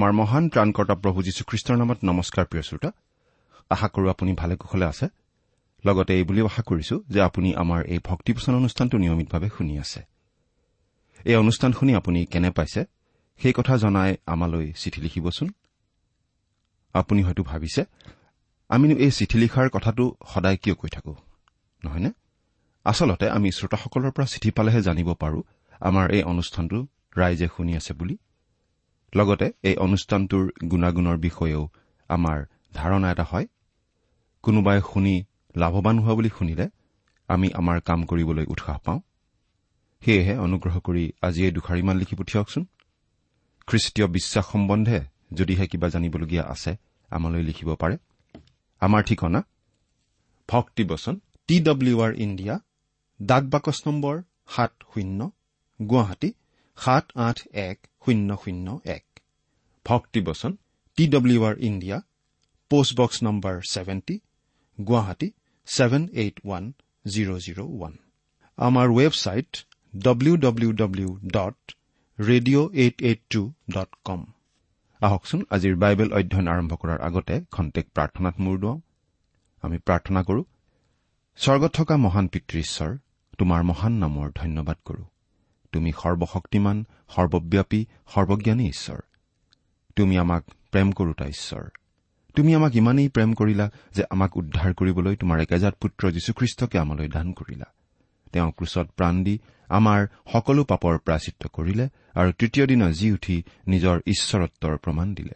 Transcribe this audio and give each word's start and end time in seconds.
আমাৰ 0.00 0.12
মহান 0.20 0.44
ত্ৰাণকৰ্তা 0.52 0.94
প্ৰভু 1.04 1.18
যীশুখ্ৰীষ্টৰ 1.26 1.76
নামত 1.80 1.98
নমস্কাৰ 2.08 2.44
প্ৰিয় 2.50 2.64
শ্ৰোতা। 2.68 2.90
আশা 3.70 3.88
কৰো 3.94 4.06
আপুনি 4.14 4.32
ভালে 4.40 4.54
কুশলে 4.60 4.86
আছে। 4.92 5.06
লগতে 5.84 6.12
এই 6.18 6.24
বুলিও 6.28 6.46
আশা 6.50 6.62
কৰিছো 6.68 6.96
যে 7.12 7.20
আপুনি 7.28 7.48
আমাৰ 7.62 7.80
এই 7.92 8.00
ভক্তিপোচন 8.08 8.52
অনুষ্ঠানটো 8.60 8.96
নিয়মিতভাৱে 9.02 9.48
শুনি 9.56 9.74
আছে। 9.84 10.00
এই 11.24 11.36
অনুষ্ঠান 11.42 11.70
শুনি 11.78 11.92
আপুনি 12.00 12.20
কেনে 12.32 12.50
পাইছে 12.50 12.80
সেই 13.40 13.52
কথা 13.58 13.74
জনাই 13.76 14.10
আমালৈ 14.32 14.66
চিঠি 14.80 15.00
লিখিবচোন। 15.04 15.48
আপুনি 16.94 17.20
হয়তো 17.26 17.42
ভাবিছে 17.50 17.82
আমিনো 18.70 18.94
এই 19.04 19.12
চিঠি 19.18 19.36
লিখাৰ 19.42 19.66
কথাটো 19.76 20.04
সদায় 20.32 20.56
কিয় 20.62 20.74
কৈ 20.80 20.88
থাকো 20.96 21.14
নহয়নে? 21.82 22.10
আচলতে 22.86 23.26
আমি 23.36 23.48
শ্ৰোতাসকলৰ 23.58 24.10
পৰা 24.16 24.26
চিঠি 24.32 24.50
পালেহে 24.56 24.80
জানিব 24.88 25.08
পাৰো 25.22 25.40
আমাৰ 25.80 26.06
এই 26.16 26.22
অনুষ্ঠানটো 26.32 26.78
ৰাইজে 27.20 27.46
শুনি 27.56 27.72
আছে 27.80 27.92
বুলি। 28.00 28.16
লগতে 29.16 29.46
এই 29.62 29.76
অনুষ্ঠানটোৰ 29.76 30.44
গুণাগুণৰ 30.70 31.16
বিষয়েও 31.16 31.62
আমাৰ 32.10 32.38
ধাৰণা 32.74 33.08
এটা 33.12 33.24
হয়। 33.24 33.46
কোনোবাই 34.42 34.78
শুনি 34.92 35.14
লাভৱান 35.56 35.96
হোৱা 35.98 36.14
বুলি 36.14 36.30
শুনিলে 36.38 36.66
আমি 37.28 37.48
আমাৰ 37.54 37.76
কাম 37.80 38.00
কৰিবলৈ 38.04 38.44
উৎসাহ 38.44 38.78
পাওঁ। 38.78 39.00
সেয়েহে 40.02 40.34
অনুগ্ৰহ 40.38 40.74
কৰি 40.80 41.04
আজি 41.22 41.40
এই 41.44 41.52
দুষাৰিমান 41.52 41.96
লিখি 41.96 42.14
পঠিয়াওকচোন। 42.16 42.62
খ্ৰীষ্টীয় 43.66 44.06
বিশ্বাস 44.06 44.46
সম্বন্ধে 44.46 44.98
যদিহে 45.32 45.66
কিবা 45.66 45.88
জানিবলগীয়া 45.88 46.44
আছে 46.44 46.72
আমালৈ 47.10 47.42
লিখিব 47.42 47.70
পাৰে। 47.74 47.96
আমাৰ 48.80 49.02
ঠিকনা 49.02 49.40
ভক্তিবচন 50.48 51.14
টি 51.48 51.56
ডব্লিউ 51.60 51.96
আৰ 52.00 52.12
ইণ্ডিয়া 52.16 52.54
ডাক 53.22 53.44
বাকচ 53.44 53.78
নম্বৰ 53.86 54.22
সাত 54.48 54.72
শূন্য 54.94 55.30
গুৱাহাটী 55.80 56.30
সাত 56.76 57.04
আঠ 57.18 57.38
এক 57.52 57.78
শূন্য 58.02 58.28
শূন্য 58.42 58.66
এক 58.96 59.04
ভক্তিবচন 59.86 60.52
T 60.98 61.04
W 61.06 61.40
R 61.48 61.56
India 61.68 61.98
postbox 62.70 63.16
number 63.26 63.54
seventy 63.72 64.16
Guwahati 64.78 65.28
seven 65.68 66.02
eight 66.22 66.36
one 66.44 66.64
zero' 67.04 67.40
zero' 67.44 67.62
one 67.66 67.94
আমাৰ 68.58 68.86
website 68.98 69.50
W 69.94 70.34
W 70.36 70.70
W 70.72 71.10
dot 71.36 71.58
radio' 72.18 72.68
eight 72.82 72.96
eight 73.02 73.20
two 73.30 73.42
dot 73.74 73.90
com 74.04 74.20
আহকচোন 75.00 75.40
আজিৰ 75.56 75.74
বাইবেল 75.82 76.08
অধ্যয়ন 76.18 76.46
আৰম্ভ 76.54 76.72
কৰাৰ 76.80 76.98
আগতে 77.08 77.34
খন্তেক 77.54 77.86
প্ৰাৰ্থনাত 77.96 78.36
মূৰ 78.44 78.56
দুৱাওঁ। 78.62 78.78
আমি 79.62 79.78
প্ৰাৰ্থনা 79.86 80.20
কৰো 80.28 80.42
স্বৰ্গত 81.38 81.70
থকা 81.78 81.94
মহান 82.04 82.26
পিতৃ 82.32 82.56
ঈশ্বৰ 82.66 82.90
তোমাৰ 83.38 83.60
মহান 83.70 83.92
নামৰ 84.04 84.26
ধন্যবাদ 84.40 84.78
কৰো। 84.84 85.02
তুমি 85.72 85.92
সৰ্বশক্তিমান 85.92 86.84
সৰ্বব্যাপী 87.08 87.86
সৰ্বজ্ঞানী 88.14 88.68
ঈশ্বৰ। 88.68 88.98
তুমি 89.96 90.18
আমাক 90.18 90.44
প্ৰেম 90.70 90.92
কৰোতা 90.92 91.26
ঈশ্বৰ। 91.26 91.68
তুমি 92.36 92.54
আমাক 92.54 92.76
ইমানেই 92.76 93.08
প্ৰেম 93.08 93.34
কৰিলা 93.34 93.70
যে 93.94 94.04
আমাক 94.10 94.36
উদ্ধাৰ 94.36 94.74
কৰিবলৈ 94.74 95.16
তোমাৰ 95.16 95.40
একেজাত 95.40 95.74
পুত্ৰ 95.80 96.10
যীশুখ্ৰীষ্টকে 96.10 96.78
আমালৈ 96.78 97.08
দান 97.08 97.32
কৰিলা। 97.32 97.64
তেওঁ 98.32 98.50
ক্ৰুচত 98.50 98.90
প্ৰাণ 98.96 99.24
দি 99.24 99.38
আমাৰ 99.68 100.06
সকলো 100.32 100.64
পাপৰ 100.64 100.98
প্ৰাচিত্য 100.98 101.48
কৰিলে 101.48 101.88
আৰু 102.14 102.32
তৃতীয় 102.32 102.66
দিনা 102.66 102.90
জি 102.90 103.12
উঠি 103.12 103.42
নিজৰ 103.66 104.00
ঈশ্বৰত্বৰ 104.06 104.76
প্ৰমাণ 104.76 105.14
দিলে। 105.14 105.32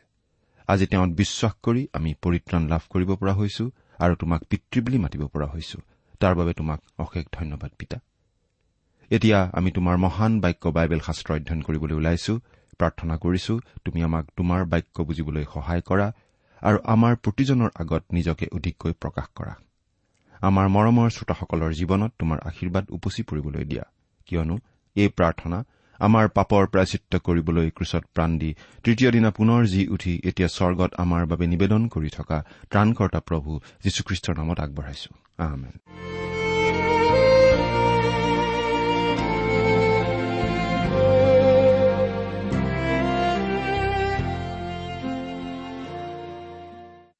আজি 0.66 0.86
তেওঁত 0.86 1.08
বিশ্বাস 1.08 1.52
কৰি 1.62 1.88
আমি 1.92 2.14
পৰিত্ৰাণ 2.22 2.68
লাভ 2.68 2.80
কৰিব 2.90 3.14
পৰা 3.14 3.32
হৈছো 3.32 3.70
আৰু 3.98 4.14
তোমাক 4.14 4.44
পিতৃ 4.44 4.80
বুলি 4.80 4.98
মাতিব 4.98 5.26
পৰা 5.26 5.46
হৈছো। 5.46 5.78
তাৰ 6.20 6.34
বাবে 6.34 6.52
তোমাক 6.52 6.80
অশেষ 6.98 7.24
ধন্যবাদ 7.32 7.70
পিতা। 7.78 7.98
এতিয়া 9.14 9.38
আমি 9.58 9.70
তোমাৰ 9.76 9.96
মহান 10.05 10.32
বাক্য 10.44 10.64
বাইবেল 10.76 11.00
শাস্ত্ৰ 11.06 11.31
অধ্যয়ন 11.37 11.61
কৰিবলৈ 11.66 11.94
ওলাইছো 12.00 12.32
প্ৰাৰ্থনা 12.81 13.14
কৰিছো 13.25 13.52
তুমি 13.84 14.00
আমাক 14.08 14.25
তোমাৰ 14.38 14.61
বাক্য 14.72 14.96
বুজিবলৈ 15.08 15.44
সহায় 15.55 15.82
কৰা 15.88 16.06
আৰু 16.62 16.78
আমাৰ 16.94 17.12
প্ৰতিজনৰ 17.25 17.70
আগত 17.82 18.02
নিজকে 18.16 18.46
অধিককৈ 18.56 18.93
প্ৰকাশ 19.02 19.26
কৰা। 19.38 19.55
আমাৰ 20.40 20.66
মৰমৰ 20.76 21.08
শ্ৰোতাসকলৰ 21.16 21.70
জীৱনত 21.81 22.12
তোমাৰ 22.20 22.38
আশীৰ্বাদ 22.50 22.84
উপচি 22.96 23.22
পৰিবলৈ 23.31 23.64
দিয়া। 23.70 23.84
কিয়নো 24.28 24.56
এই 24.96 25.08
প্ৰাৰ্থনা 25.19 25.58
আমাৰ 26.00 26.25
পাপৰ 26.37 26.62
প্ৰাচিত্য 26.72 27.12
কৰিবলৈ 27.26 27.66
ক্ৰুচত 27.76 28.05
প্ৰাণ 28.14 28.31
দি 28.40 28.50
তৃতীয় 28.84 29.11
দিনা 29.11 29.31
পুনৰ 29.38 29.61
জি 29.72 29.82
উঠি 29.94 30.12
এতিয়া 30.28 30.49
স্বৰ্গত 30.49 30.90
আমাৰ 31.05 31.22
বাবে 31.31 31.44
নিবেদন 31.52 31.82
কৰি 31.94 32.11
থকা 32.19 32.38
ত্ৰাণকৰ্তা 32.70 33.20
প্ৰভু 33.28 33.50
যীশুখ্ৰীষ্টৰ 33.84 34.34
নামত 34.40 34.58
আগবঢ়াইছো। 34.61 35.11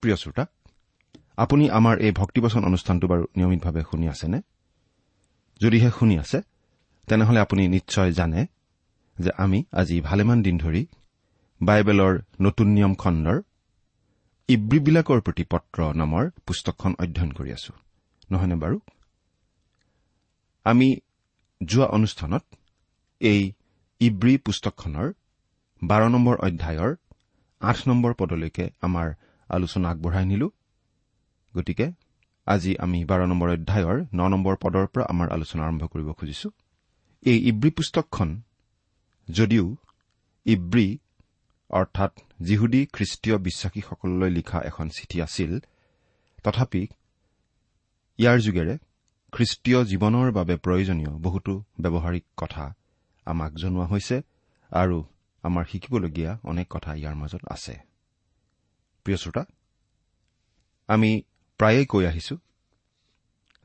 প্ৰিয় 0.05 0.17
শ্ৰোতা 0.23 0.45
আপুনি 1.45 1.65
আমাৰ 1.79 1.95
এই 2.07 2.13
ভক্তিবচন 2.21 2.63
অনুষ্ঠানটো 2.71 3.07
বাৰু 3.13 3.25
নিয়মিতভাৱে 3.37 3.83
শুনি 3.91 4.07
আছেনে? 4.15 4.39
যদিহে 5.61 5.91
শুনি 5.99 6.15
আছে 6.23 6.39
তেনেহলে 7.09 7.39
আপুনি 7.45 7.63
নিশ্চয় 7.77 8.11
জানে 8.19 8.41
যে 9.17 9.31
আমি 9.45 9.59
আজি 9.81 9.97
ভালেমান 10.09 10.39
দিন 10.47 10.57
ধৰি 10.65 10.83
বাইবেলৰ 11.61 12.15
নতুন 12.47 12.69
নিয়ম 12.77 12.95
খণ্ডৰ 13.03 13.39
ইব্ৰীবিলাকৰ 14.49 15.19
প্ৰতি 15.27 15.45
পত্ৰ 15.53 15.79
নামৰ 16.01 16.25
পুস্তকখন 16.47 16.93
অধ্যয়ন 17.03 17.31
কৰি 17.39 17.51
আছো। 17.59 17.73
নহয়নে 18.31 18.57
বাৰু? 18.63 18.77
আমি 20.67 20.89
যোৱা 21.61 21.87
অনুষ্ঠানত 21.97 22.45
এই 23.21 23.41
ইব্ৰী 24.01 24.35
পুস্তকখনৰ 24.47 25.09
বাৰ 25.83 26.03
নম্বৰ 26.15 26.37
অধ্যায়ৰ 26.47 26.93
আঠ 27.61 27.79
নম্বৰ 27.89 28.13
পদলৈকে 28.21 28.65
আমাৰ 28.87 29.09
আলোচনা 29.49 29.91
আগবঢ়াই 29.91 30.27
নিলো। 30.27 30.51
গতিকে 31.57 31.93
আজি 32.47 32.77
আমি 32.79 33.05
বাৰ 33.05 33.21
নম্বৰ 33.27 33.49
অধ্যায়ৰ 33.51 33.97
ন 34.15 34.21
নম্বৰ 34.29 34.55
পদৰ 34.57 34.87
পৰা 34.87 35.05
আমাৰ 35.05 35.29
আলোচনা 35.33 35.63
আৰম্ভ 35.65 35.83
কৰিব 35.87 36.13
খুজিছো। 36.13 36.51
এই 37.23 37.39
ইব্ৰী 37.49 37.71
পুস্তকখন 37.71 38.43
যদিও 39.31 39.77
ইব্ৰী 40.47 40.99
অৰ্থাৎ 41.71 42.13
যিহুদী 42.41 42.87
খ্ৰীষ্টীয় 42.87 43.37
বিশ্বাসীসকললৈ 43.39 44.31
লিখা 44.31 44.59
এখন 44.61 44.89
চিঠি 44.89 45.23
আছিল 45.23 45.59
তথাপি 46.45 46.87
ইয়াৰ 48.19 48.39
যোগেৰে 48.39 48.79
খ্ৰীষ্টীয় 49.33 49.85
জীৱনৰ 49.85 50.33
বাবে 50.33 50.57
প্ৰয়োজনীয় 50.57 51.13
বহুতো 51.19 51.65
ব্যৱহাৰিক 51.81 52.25
কথা 52.37 52.75
আমাক 53.27 53.53
জনোৱা 53.55 53.87
হৈছে 53.87 54.23
আৰু 54.73 55.05
আমাৰ 55.43 55.65
শিকিবলগীয়া 55.65 56.39
অনেক 56.45 56.67
কথা 56.71 56.95
ইয়াৰ 56.95 57.15
মাজত 57.15 57.43
আছে। 57.51 57.94
প্ৰিয় 59.05 59.19
শ্ৰোতা 59.19 59.45
আমি 60.89 61.23
প্ৰায়েই 61.59 61.87
কৈ 61.87 62.07
আহিছো 62.07 62.37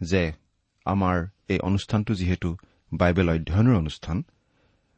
যে 0.01 0.33
আমাৰ 0.85 1.27
এই 1.49 1.59
অনুষ্ঠানটো 1.59 2.13
যিহেতু 2.13 2.57
বাইবেল 2.93 3.29
অধ্যয়নৰ 3.29 3.75
অনুষ্ঠান 3.75 4.23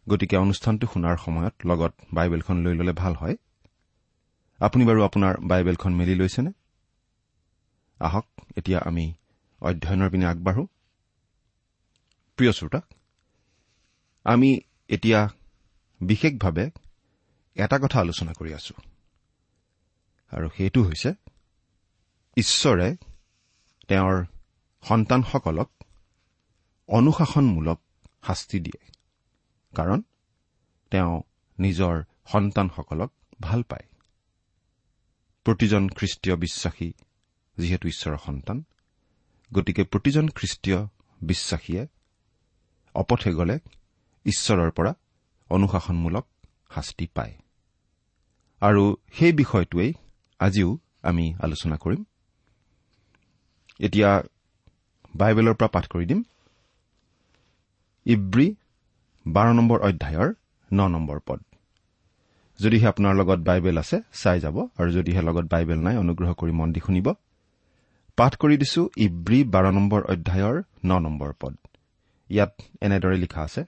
গতিকে 0.09 0.37
অনুষ্ঠানটো 0.37 0.87
শুনাৰ 0.93 1.17
সময়ত 1.17 1.53
লগত 1.65 1.93
বাইবেলখন 2.13 2.57
লৈ 2.57 2.73
ল'লে 2.75 2.93
ভাল 2.93 3.13
হয়। 3.13 3.35
আপুনি 4.59 4.85
বাৰু 4.85 5.03
আপোনাৰ 5.03 5.33
বাইবেলখন 5.41 5.93
মেলি 5.95 6.15
লৈছেনে? 6.15 6.51
আহক 7.99 8.25
এতিয়া 8.57 8.79
আমি 8.79 9.13
অধ্যয়নৰ 9.61 10.09
পিনে 10.09 10.25
আগবাঢ়ো। 10.25 10.67
প্ৰিয় 12.37 12.51
শ্ৰোতা 12.51 12.81
আমি 14.23 14.59
এতিয়া 14.89 15.29
বিশেষভাৱে 16.01 16.69
এটা 17.55 17.79
কথা 17.79 17.99
আলোচনা 17.99 18.33
কৰি 18.33 18.53
আছো। 18.53 18.73
আৰু 20.31 20.49
সেইটো 20.57 20.83
হৈছে 20.83 21.13
ঈশ্বৰে 22.37 22.95
তেওঁৰ 23.87 24.25
সন্তানসকলক 24.83 25.71
অনুশাসনমূলক 26.87 27.81
শাস্তি 28.27 28.59
দিয়ে। 28.59 28.91
কাৰণ 29.75 30.01
তেওঁ 30.91 31.21
নিজৰ 31.59 32.03
সন্তানসকলক 32.27 33.13
ভাল 33.41 33.63
পায়। 33.63 33.87
প্ৰতিজন 35.43 35.89
খ্ৰীষ্টীয় 35.89 36.35
বিশ্বাসী 36.35 36.93
যিহেতু 37.57 37.87
ঈশ্বৰৰ 37.87 38.17
সন্তান 38.25 38.63
গতিকে 39.53 39.83
প্ৰতিজন 39.83 40.27
খ্ৰীষ্টীয় 40.27 40.87
বিশ্বাসীয়ে 41.21 41.87
অপথে 42.95 43.33
গ'লে 43.33 43.59
ঈশ্বৰৰ 44.25 44.71
পৰা 44.71 44.93
অনুশাসনমূলক 45.49 46.27
শাস্তি 46.75 47.07
পায়। 47.07 47.37
আৰু 48.59 48.95
সেই 49.13 49.31
বিষয়টোৱেই 49.31 49.93
আজিও 50.41 50.69
আমি 51.09 51.25
আলোচনা 51.45 51.75
কৰিম। 51.83 52.01
এতিয়া 53.79 54.09
বাইবেলৰ 55.15 55.55
পৰা 55.59 55.69
পাঠ 55.75 55.85
কৰি 55.93 56.05
দিম। 56.05 56.19
ইব্ৰী 58.05 58.47
বাৰ 59.25 59.47
নম্বৰ 59.57 59.79
অধ্যায়ৰ 59.87 60.29
ন 60.71 60.79
নম্বৰ 60.95 61.19
পদ। 61.27 61.39
যদিহে 62.59 62.87
আপোনাৰ 62.87 63.13
লগত 63.15 63.39
বাইবেল 63.49 63.77
আছে 63.77 63.97
চাই 64.21 64.37
যাব 64.39 64.57
আৰু 64.79 64.89
যদিহে 64.91 65.21
লগত 65.21 65.45
বাইবেল 65.53 65.79
নাই 65.87 65.95
অনুগ্ৰহ 65.97 66.29
কৰি 66.33 66.53
মন 66.59 66.69
দি 66.73 66.81
শুনিব। 66.85 67.07
পাঠ 68.17 68.33
কৰি 68.41 68.55
দিছো 68.61 68.81
ইব্ৰী 68.97 69.39
বাৰ 69.53 69.65
নম্বৰ 69.77 70.01
অধ্যায়ৰ 70.13 70.55
ন 70.85 70.91
নম্বৰ 71.05 71.31
পদ। 71.41 71.53
ইয়াত 72.29 72.53
এনেদৰে 72.81 73.17
লিখা 73.17 73.41
আছে 73.41 73.61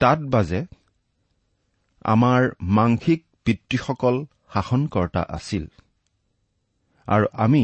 তাত 0.00 0.18
বাজে 0.32 0.60
আমাৰ 2.04 2.42
মাংসিক 2.76 3.20
পিতৃসকল 3.44 4.16
শাসনকৰ্তা 4.54 5.22
আছিল। 5.28 5.64
আৰু 7.08 7.26
আমি 7.32 7.62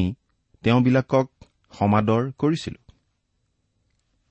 তেওঁবিলাকক 0.62 1.26
সমাদৰ 1.72 2.22
কৰিছিলো। 2.38 2.80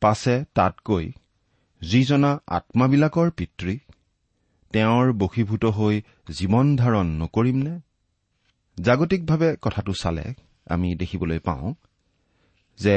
পাছে 0.02 0.36
তাতকৈ 0.56 1.06
যিজনা 1.82 2.32
আত্মাবিলাকৰ 2.48 3.30
পিতৃ 3.32 3.74
তেওঁৰ 4.74 5.06
বশীভূত 5.14 5.64
হৈ 5.66 5.96
জীৱন 6.30 6.68
ধাৰণ 6.76 7.08
নকৰিমনে 7.22 7.74
জাগতিকভাৱে 8.78 9.50
কথাটো 9.62 9.94
চালে 9.94 10.26
আমি 10.66 10.96
দেখিবলৈ 10.96 11.40
পাওঁ 11.40 11.74
যে 12.80 12.96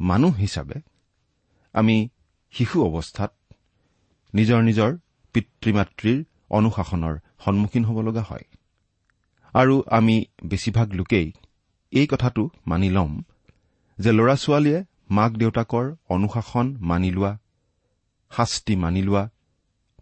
মানুহ 0.00 0.32
হিচাপে 0.34 0.78
আমি 1.74 1.96
শিশু 2.54 2.76
অৱস্থাত 2.88 3.32
নিজৰ 4.34 4.60
নিজৰ 4.62 4.90
পিতৃ 5.34 5.70
মাতৃৰ 5.72 6.18
অনুশাসনৰ 6.50 7.14
সন্মুখীন 7.44 7.84
হ'ব 7.84 7.98
লগা 8.00 8.22
হয়। 8.22 8.46
আৰু 9.54 9.82
আমি 9.86 10.24
বেছিভাগ 10.44 10.92
লোকেই 10.92 11.32
এই 11.90 12.06
কথাটো 12.06 12.50
মানি 12.66 12.90
ল'ম 12.90 13.22
যে 13.98 14.12
ল'ৰা 14.12 14.34
ছোৱালীয়ে 14.36 14.84
মাক 15.10 15.32
দেউতাকৰ 15.32 15.94
অনুশাসন 16.08 16.76
মানি 16.80 17.10
লোৱা 17.10 17.38
শাস্তি 18.30 18.76
মানি 18.76 19.02
লোৱা 19.02 19.30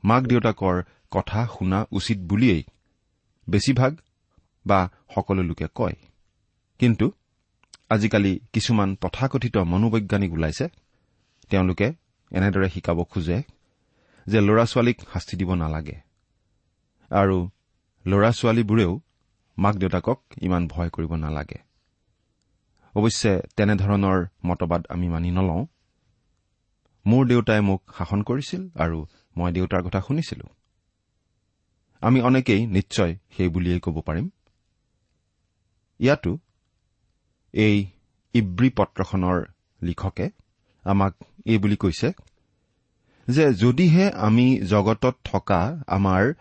মাক 0.05 0.23
দেউতাকৰ 0.23 0.83
কথা 1.11 1.49
শুনা 1.59 1.87
উচিত 1.93 2.19
বুলিয়েই 2.19 2.65
বেছিভাগ 3.51 3.97
বা 4.67 4.89
সকলো 5.15 5.43
লোকে 5.43 5.67
কয়। 5.75 5.93
কিন্তু 6.79 7.13
আজিকালি 7.91 8.41
কিছুমান 8.53 8.97
তথাকথিত 8.97 9.57
মনোবৈজ্ঞানিক 9.57 10.33
ওলাইছে। 10.33 10.69
তেওঁলোকে 11.49 11.93
এনেদৰে 12.33 12.69
শিকাব 12.69 13.05
খোজে 13.05 13.43
যে 14.27 14.41
ল'ৰা 14.41 14.65
ছোৱালীক 14.65 15.01
শাস্তি 15.13 15.37
দিব 15.37 15.55
নালাগে। 15.55 15.97
আৰু 17.11 17.49
ল'ৰা 18.07 18.31
ছোৱালীবোৰেও 18.33 19.01
মাক 19.59 19.75
দেউতাকক 19.75 20.23
ইমান 20.43 20.69
ভয় 20.69 20.91
কৰিব 20.91 21.15
নালাগে। 21.15 21.59
অৱশ্যে 22.95 23.33
তেনেধৰণৰ 23.57 24.27
মতবাদ 24.45 24.83
আমি 24.89 25.09
মানি 25.09 25.31
নলওঁ। 25.31 25.67
মোৰ 27.07 27.27
দেউতাই 27.27 27.61
মোক 27.61 27.81
শাসন 27.99 28.23
কৰিছিল 28.23 28.63
আৰু 28.75 29.07
মই 29.37 29.53
দেউতাৰ 29.53 29.83
কথা 29.83 30.01
শুনিছিলো। 30.01 30.47
আমি 32.01 32.21
অনেকেই 32.21 32.67
নিশ্চয় 32.67 33.17
সেই 33.37 33.49
বুলিয়েই 33.49 33.81
ক'ব 33.81 34.01
পাৰিম। 34.01 34.31
ইয়াতো 36.01 36.39
এই 37.53 37.87
ইব্ৰী 38.35 38.71
পত্ৰখনৰ 38.71 39.45
লিখকে 39.83 40.31
আমাক 40.85 41.15
এই 41.45 41.59
বুলি 41.59 41.77
কৈছে 41.77 42.13
যে 43.29 43.55
যদিহে 43.55 44.11
আমি 44.11 44.61
জগতত 44.61 45.17
থকা 45.25 45.61
আমাৰ 45.87 46.35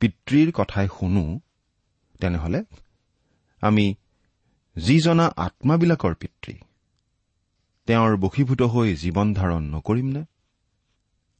পিতৃৰ 0.00 0.52
কথাই 0.52 0.88
শুনো 0.98 1.40
তেনেহলে 2.20 2.60
আমি 3.62 3.86
যিজনা 4.76 5.26
আত্মাবিলাকৰ 5.36 6.14
পিতৃ 6.14 6.52
তেওঁৰ 7.88 8.16
বশীভূত 8.16 8.62
হৈ 8.62 8.88
জীৱন 8.96 9.28
ধাৰণ 9.34 9.62
নকৰিমনে 9.74 10.22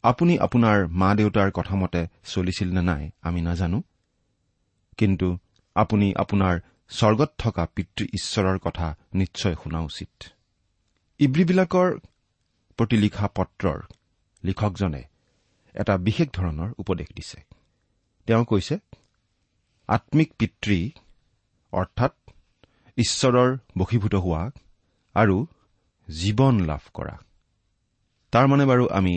আপুনি 0.04 0.35
আপোনাৰ 0.38 0.78
মা 1.00 1.11
দেউতাৰ 1.14 1.50
কথামতে 1.50 2.00
চলিছিল 2.25 2.68
নে 2.73 2.82
নাই 2.82 3.11
আমি 3.23 3.40
নাজানো। 3.40 3.78
কিন্তু 4.99 5.28
আপুনি 5.76 6.06
আপোনাৰ 6.14 6.54
স্বৰ্গত 6.90 7.30
থকা 7.38 7.64
পিতৃ 7.75 8.04
ঈশ্বৰৰ 8.14 8.58
কথা 8.58 8.87
নিশ্চয় 9.14 9.54
শুনা 9.62 9.80
উচিত। 9.80 10.12
ইব্ৰীবিলাকৰ 11.20 11.88
প্ৰতি 12.78 12.97
লিখা 12.97 13.26
পত্ৰৰ 13.28 13.78
লিখকজনে 14.44 15.02
এটা 15.75 15.94
বিশেষ 15.99 16.28
ধৰণৰ 16.32 16.70
উপদেশ 16.78 17.08
দিছে। 17.16 17.38
তেওঁ 18.26 18.44
কৈছে 18.44 18.75
আম্মিক 19.88 20.30
পিতৃ 20.38 20.78
অৰ্থাৎ 21.73 22.12
ঈশ্বৰৰ 22.99 23.50
বশীভূত 23.78 24.14
হোৱা 24.14 24.42
আৰু 25.14 25.37
জীৱন 26.09 26.54
লাভ 26.61 26.83
কৰা। 26.95 27.16
তাৰমানে 28.33 28.64
বাৰু 28.64 28.85
আমি 28.88 29.14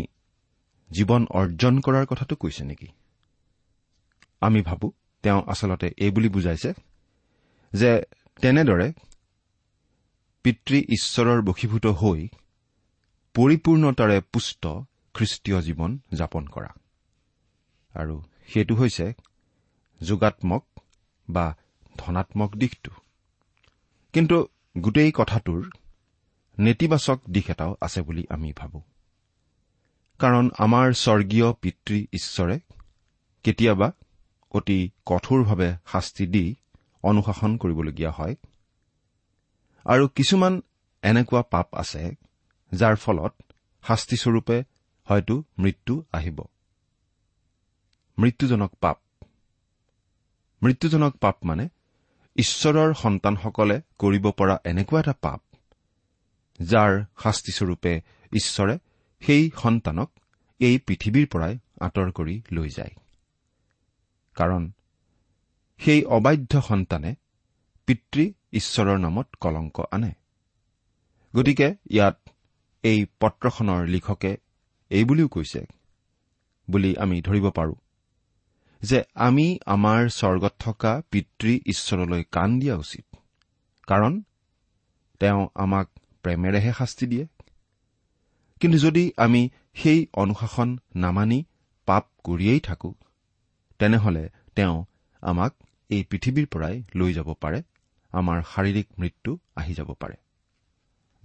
জীৱন 0.90 1.22
অৰ্জন 1.30 1.74
কৰাৰ 1.80 2.06
কথাটো 2.06 2.36
কৈছে 2.36 2.64
নেকি? 2.64 2.88
আমি 4.42 4.62
ভাবো 4.62 4.88
তেওঁ 5.24 5.42
আচলতে 5.48 5.88
এই 5.98 6.12
বুলি 6.12 6.30
বুজাইছে 6.30 6.70
যে 7.72 7.92
তেনেদৰে 8.42 8.88
পিতৃ 10.46 10.78
ঈশ্বৰৰ 10.98 11.40
বশীভূত 11.42 11.86
হৈ 12.02 12.20
পৰিপূৰ্ণতাৰে 13.36 14.18
পুষ্ট 14.34 14.64
খ্ৰীষ্টীয় 15.16 15.60
জীৱন 15.62 15.92
যাপন 16.14 16.44
কৰা। 16.48 16.72
আৰু 17.96 18.16
সেইটো 18.48 18.74
হৈছে 18.76 19.06
যোগাত্মক 20.04 20.66
বা 21.30 21.56
ধনাত্মক 21.98 22.56
দিশটো। 22.56 22.92
কিন্তু 24.14 24.48
গোটেই 24.78 25.12
কথাটোৰ 25.16 25.72
নেতিবাচক 26.60 27.20
দিশ 27.30 27.50
এটাও 27.50 27.76
আছে 27.82 28.02
বুলি 28.02 28.26
আমি 28.30 28.54
ভাবো। 28.54 28.82
কাৰণ 30.20 30.50
আমাৰ 30.58 30.94
স্বৰ্গীয় 30.94 31.54
পিতৃ 31.54 32.06
ঈশ্বৰে 32.14 32.60
কেতিয়াবা 33.44 33.92
অতি 34.52 34.90
কঠোৰভাৱে 35.06 35.76
শাস্তি 35.92 36.28
দি 36.28 36.56
অনুশাসন 37.04 37.58
কৰিবলগীয়া 37.58 38.12
হয়। 38.12 38.36
আৰু 39.86 40.08
কিছুমান 40.08 40.62
এনেকুৱা 41.02 41.42
পাপ 41.42 41.76
আছে 41.76 42.16
যাৰ 42.74 42.96
ফলত 42.96 43.34
শাস্তিস্বৰূপে 43.88 44.64
হয়তো 45.04 45.44
মৃত্যু 45.60 46.04
আহিব। 46.14 46.42
মৃত্যুজনক 48.18 48.74
পাপ 48.76 48.98
মৃত্যুজনক 50.62 51.14
পাপ 51.18 51.36
মানে 51.44 51.70
ঈশ্বৰৰ 52.36 52.94
সন্তানসকলে 52.94 53.82
কৰিব 54.00 54.26
পৰা 54.32 54.56
এনেকুৱা 54.66 55.00
এটা 55.00 55.14
পাপ 55.22 55.42
যাৰ 56.62 56.92
শাস্তিস্বৰূপে 57.24 57.94
ঈশ্বৰে 58.32 58.76
সেই 59.22 59.52
সন্তানক 59.62 60.10
এই 60.60 60.78
পৃথিৱীৰ 60.78 61.28
পৰাই 61.28 61.54
আঁতৰ 61.82 62.12
কৰি 62.12 62.42
লৈ 62.52 62.70
যায়। 62.70 62.94
কাৰণ 64.36 64.72
সেই 65.80 66.04
অবাধ্য 66.04 66.62
সন্তানে 66.62 67.16
পিতৃ 67.88 68.24
ঈশ্বৰৰ 68.54 68.98
নামত 69.00 69.28
কলংক 69.40 69.78
আনে। 69.92 70.12
গতিকে 71.36 71.68
ইয়াত 71.90 72.18
এই 72.84 73.06
পত্ৰখনৰ 73.20 73.82
লিখকে 73.88 74.38
এই 74.90 75.04
বুলিও 75.06 75.28
কৈছে 75.28 75.62
বুলি 76.68 76.92
আমি 76.98 77.22
ধৰিব 77.22 77.50
পাৰোঁ। 77.50 77.76
যে 78.82 79.04
আমি 79.16 79.60
আমাৰ 79.66 80.10
স্বৰ্গত 80.10 80.54
থকা 80.60 81.02
পিতৃ 81.12 81.60
ঈশ্বৰলৈ 81.66 82.24
কাণ 82.32 82.60
দিয়া 82.60 82.76
উচিত। 82.76 83.16
কাৰণ 83.88 84.22
তেওঁ 85.20 85.48
আমাক 85.56 85.88
প্ৰেমেৰেহে 86.24 86.74
শাস্তি 86.78 87.06
দিয়ে। 87.08 87.26
কিন্তু 88.60 88.78
যদি 88.78 89.12
আমি 89.18 89.50
সেই 89.74 90.08
অনুশাসন 90.14 90.78
নামানি 90.96 91.44
পাপ 91.86 92.06
কৰিয়েই 92.24 92.60
থাকো 92.60 92.94
তেনেহলে 93.80 94.30
তেওঁ 94.56 94.86
আমাক 95.22 95.54
এই 95.90 96.04
পৃথিৱীৰ 96.04 96.48
পৰাই 96.48 96.84
লৈ 96.96 97.14
যাব 97.14 97.34
পাৰে। 97.42 97.62
আমাৰ 98.12 98.44
শাৰীৰিক 98.56 98.88
মৃত্যু 99.00 99.40
আহি 99.56 99.74
যাব 99.74 99.94
পাৰে। 99.94 100.16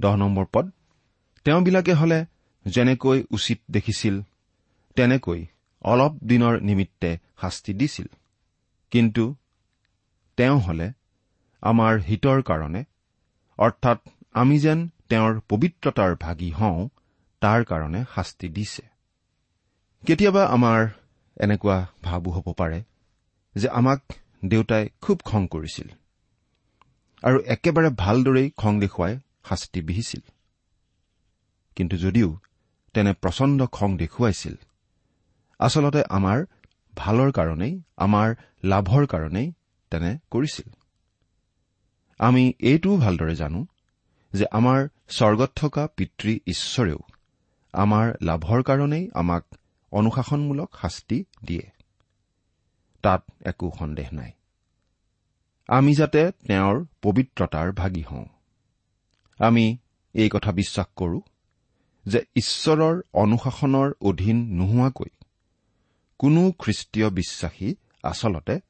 দহ 0.00 0.16
নম্বৰ 0.16 0.46
পদ 0.52 0.70
তেওঁবিলাকে 1.44 1.92
হলে 1.94 2.24
যেনেকৈ 2.66 3.24
উচিত 3.30 3.58
দেখিছিল 3.70 4.22
তেনেকৈ 4.96 5.46
অলপ 5.82 6.12
দিনৰ 6.24 6.60
নিমিত্তে 6.60 7.18
শাস্তি 7.40 7.72
দিছিল। 7.74 8.08
কিন্তু 8.92 9.24
তেওঁ 10.38 10.58
হলে 10.60 10.86
আমাৰ 11.62 11.92
হিতৰ 12.08 12.38
কাৰণে 12.42 12.82
অৰ্থাৎ 13.58 13.98
আমি 14.34 14.56
যেন 14.58 14.78
তেওঁৰ 15.10 15.32
পবিত্ৰতাৰ 15.50 16.12
ভাগি 16.20 16.50
হওঁ 16.50 16.78
তাৰ 17.42 17.60
কাৰণে 17.64 18.00
শাস্তি 18.14 18.48
দিছে। 18.48 18.84
কেতিয়াবা 20.02 20.42
আমাৰ 20.46 20.80
এনেকুৱা 21.36 21.78
ভাবো 22.02 22.30
হ'ব 22.30 22.46
পাৰে 22.52 22.78
যে 23.54 23.68
আমাক 23.68 24.00
দেউতাই 24.44 24.84
খুব 25.02 25.18
খং 25.24 25.42
কৰিছিল 25.46 25.88
আৰু 27.22 27.38
একেবাৰে 27.54 27.90
ভালদৰেই 28.02 28.48
খং 28.56 28.72
দেখুৱাই 28.80 29.14
শাস্তি 29.48 29.80
বিহিছিল। 29.82 30.22
কিন্তু 31.76 31.94
যদিও 31.96 32.28
তেনে 32.94 33.12
প্ৰচণ্ড 33.22 33.58
খং 33.76 33.90
দেখুৱাইছিল 33.96 34.54
আচলতে 35.60 36.00
আমাৰ 36.18 36.38
ভালৰ 36.96 37.30
কাৰণেই 37.32 37.80
আমাৰ 37.96 38.34
লাভৰ 38.64 39.06
কাৰণেই 39.06 39.52
তেনে 39.90 40.18
কৰিছিল। 40.30 40.68
আমি 42.18 42.52
এইটোও 42.60 42.96
ভালদৰে 42.96 43.34
জানো 43.34 43.66
যে 44.32 44.44
আমাৰ 44.50 44.88
স্বৰ্গত 45.08 45.50
থকা 45.56 45.88
পিতৃ 45.96 46.38
ঈশ্বৰেও 46.46 46.98
আমাৰ 47.72 48.14
লাভৰ 48.22 48.62
কাৰণেই 48.62 49.10
আমাক 49.14 49.44
অনুশাসনমূলক 49.92 50.70
শাস্তি 50.82 51.24
দিয়ে। 51.44 51.70
তাত 53.02 53.22
একো 53.44 53.72
সন্দেহ 53.78 54.08
নাই। 54.12 54.32
আমি 55.68 55.94
যাতে 55.94 56.30
তেওঁৰ 56.48 56.84
পবিত্ৰতাৰ 57.02 57.72
ভাগি 57.72 58.02
হওঁ। 58.02 58.24
আমি 59.38 59.78
এই 60.14 60.28
কথা 60.32 60.52
বিশ্বাস 60.52 60.86
কৰো 60.96 61.20
যে 62.06 62.24
ঈশ্বৰৰ 62.36 63.00
অনুশাসনৰ 63.12 63.92
অধীন 64.00 64.38
নোহোৱাকৈ 64.54 65.10
কোনো 66.18 66.52
খ্ৰীষ্টীয় 66.58 67.10
বিশ্বাসী 67.10 67.74
আচলতে 68.02 68.60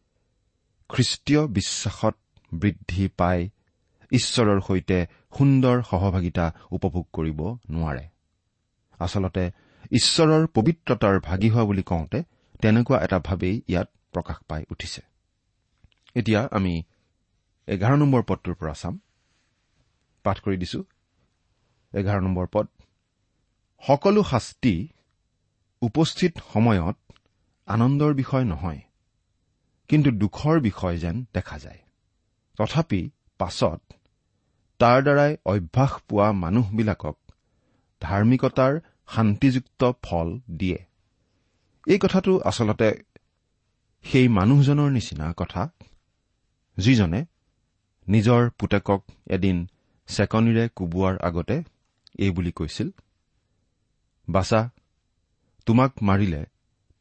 খ্ৰীষ্টীয় 0.89 1.47
বিশ্বাসত 1.47 2.17
বৃদ্ধি 2.55 3.09
পাই 3.09 3.49
ঈশ্বৰৰ 4.13 4.61
সৈতে 4.61 5.07
সুন্দৰ 5.39 5.83
সহভাগিতা 5.83 6.53
উপভোগ 6.71 7.07
কৰিব 7.13 7.41
নোৱাৰে। 7.71 8.09
আচলতে 8.99 9.51
ঈশ্বৰৰ 9.91 10.47
পবিত্ৰতাৰ 10.47 11.21
ভাগি 11.21 11.51
হোৱা 11.51 11.65
বুলি 11.65 11.83
কওঁতে 11.83 12.23
তেনেকুৱা 12.63 13.05
এটা 13.05 13.19
ভাৱেই 13.19 13.63
ইয়াত 13.69 13.89
প্ৰকাশ 14.13 14.37
পাই 14.49 14.65
উঠিছে। 14.71 15.03
এতিয়া 16.15 16.49
আমি 16.51 16.83
এঘাৰ 17.67 17.97
নম্বৰ 17.99 18.23
পদটোৰ 18.23 18.55
পৰা 18.55 18.73
চাম। 18.73 19.01
পাঠ 20.25 20.41
কৰি 20.41 20.57
দিছো। 20.57 20.85
এঘাৰ 21.95 22.21
নম্বৰ 22.21 22.47
পদ। 22.53 22.67
সকলো 23.87 24.23
শাস্তি 24.23 24.89
উপস্থিত 25.83 26.33
সময়ত 26.53 27.06
আনন্দৰ 27.69 28.13
বিষয় 28.15 28.45
নহয় 28.45 28.81
কিন্তু 29.91 30.11
দুখৰ 30.11 30.57
বিষয় 30.61 30.97
যেন 30.99 31.17
দেখা 31.35 31.57
যায়। 31.59 31.81
তথাপি 32.59 33.01
পাছত 33.41 33.81
তাৰ 34.81 34.99
দ্বাৰাই 35.07 35.33
অভ্যাস 35.53 35.93
পোৱা 36.09 36.29
মানুহবিলাকক 36.43 37.17
ধাৰ্মিকতাৰ 38.03 38.73
শান্তিযুক্ত 39.15 39.83
ফল 40.03 40.29
দিয়ে। 40.57 40.79
এই 41.87 41.99
কথাটো 41.99 42.33
আচলতে 42.41 42.89
সেই 44.05 44.27
মানুহজনৰ 44.29 44.91
নিচিনা 44.91 45.27
কথা 45.37 45.63
যিজনে 46.77 47.21
নিজৰ 48.07 48.43
পুতেকক 48.59 49.01
এদিন 49.31 49.57
চেকনিৰে 50.09 50.65
কোবোৱাৰ 50.77 51.15
আগতে 51.29 51.57
এই 52.19 52.31
বুলি 52.31 52.53
কৈছিল 52.53 52.89
বাচা 54.29 54.61
তোমাক 55.67 55.93
মাৰিলে 56.03 56.43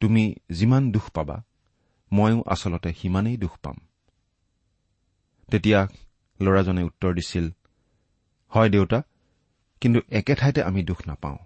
তুমি 0.00 0.34
যিমান 0.50 0.92
দুখ 0.92 1.10
পাবা 1.10 1.42
ময়ো 2.12 2.42
আচলতে 2.46 2.94
সিমানেই 2.94 3.36
দুখ 3.36 3.58
পাম। 3.58 3.74
তেতিয়া 5.50 5.88
ল'ৰাজনে 6.40 6.82
উত্তৰ 6.82 7.14
দিছিল 7.14 7.50
হয় 8.48 8.70
দেউতা 8.70 9.02
কিন্তু 9.80 10.00
একে 10.08 10.34
ঠাইতে 10.34 10.62
আমি 10.62 10.84
দুখ 10.84 11.08
নাপাওঁ। 11.08 11.36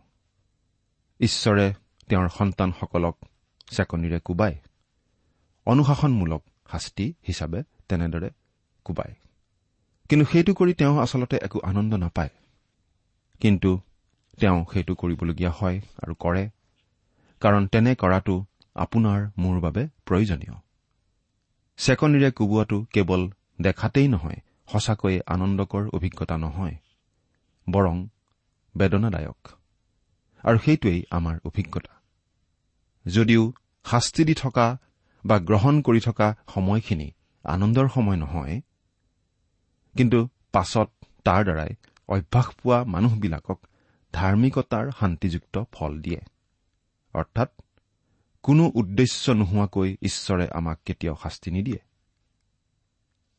ঈশ্বৰে 1.21 1.75
তেওঁৰ 2.09 2.29
সন্তানসকলক 2.29 3.17
চেকনিৰে 3.71 4.21
কোবায়। 4.21 4.59
অনুশাসনমূলক 5.67 6.45
শাস্তি 6.71 7.15
হিচাপে 7.29 7.63
তেনেদৰে 7.89 8.31
কোবায়। 8.85 9.15
কিন্তু 10.09 10.27
সেইটো 10.33 10.55
কৰি 10.55 10.75
তেওঁ 10.75 10.99
আচলতে 10.99 11.39
একো 11.43 11.61
আনন্দ 11.63 11.95
নাপায়। 11.95 12.29
কিন্তু 13.41 13.81
তেওঁ 14.41 14.65
সেইটো 14.73 14.95
কৰিবলগীয়া 14.95 15.51
হয় 15.51 15.81
আৰু 16.03 16.15
কৰে। 16.15 16.51
কাৰণ 17.41 17.67
তেনে 17.67 17.95
কৰাটো 17.95 18.35
আপোনাৰ 18.77 19.21
মোৰ 19.39 19.61
বাবে 19.61 19.83
প্ৰয়োজনীয়। 20.07 20.55
চেকনিৰে 21.79 22.31
কোবোৱাটো 22.31 22.79
কেৱল 22.93 23.23
দেখাতেই 23.61 24.09
নহয় 24.09 24.41
সঁচাকৈয়ে 24.73 25.21
আনন্দকৰ 25.27 25.83
অভিজ্ঞতা 25.93 26.37
নহয় 26.37 26.77
বৰং 27.71 27.97
বেদনাদায়ক। 28.77 29.49
আৰু 30.45 30.59
সেইটোৱেই 30.59 31.01
আমাৰ 31.11 31.37
অভিজ্ঞতা। 31.45 31.93
যদিও 33.07 33.53
শাস্তি 33.85 34.25
দি 34.25 34.35
থকা 34.35 34.79
বা 35.25 35.39
গ্ৰহণ 35.39 35.83
কৰি 35.83 36.01
থকা 36.01 36.29
সময়খিনি 36.55 37.09
আনন্দৰ 37.45 37.89
সময় 37.89 38.17
নহয় 38.17 38.61
কিন্তু 39.97 40.29
পাছত 40.53 40.89
তাৰ 41.25 41.45
দ্বাৰাই 41.45 41.73
অভ্যাস 42.09 42.47
পোৱা 42.63 42.79
মানুহবিলাকক 42.85 43.59
ধাৰ্মিকতাৰ 44.13 44.91
শান্তিযুক্ত 45.01 45.65
ফল 45.73 45.93
দিয়ে। 46.01 46.21
অৰ্থাৎ 47.15 47.51
কোনো 48.43 48.71
উদ্দেশ্য 48.75 49.33
নোহোৱাকৈ 49.33 49.97
ঈশ্বৰে 50.03 50.49
আমাক 50.51 50.81
কেতিয়াও 50.85 51.17
শাস্তি 51.23 51.51
নিদিয়ে। 51.51 51.79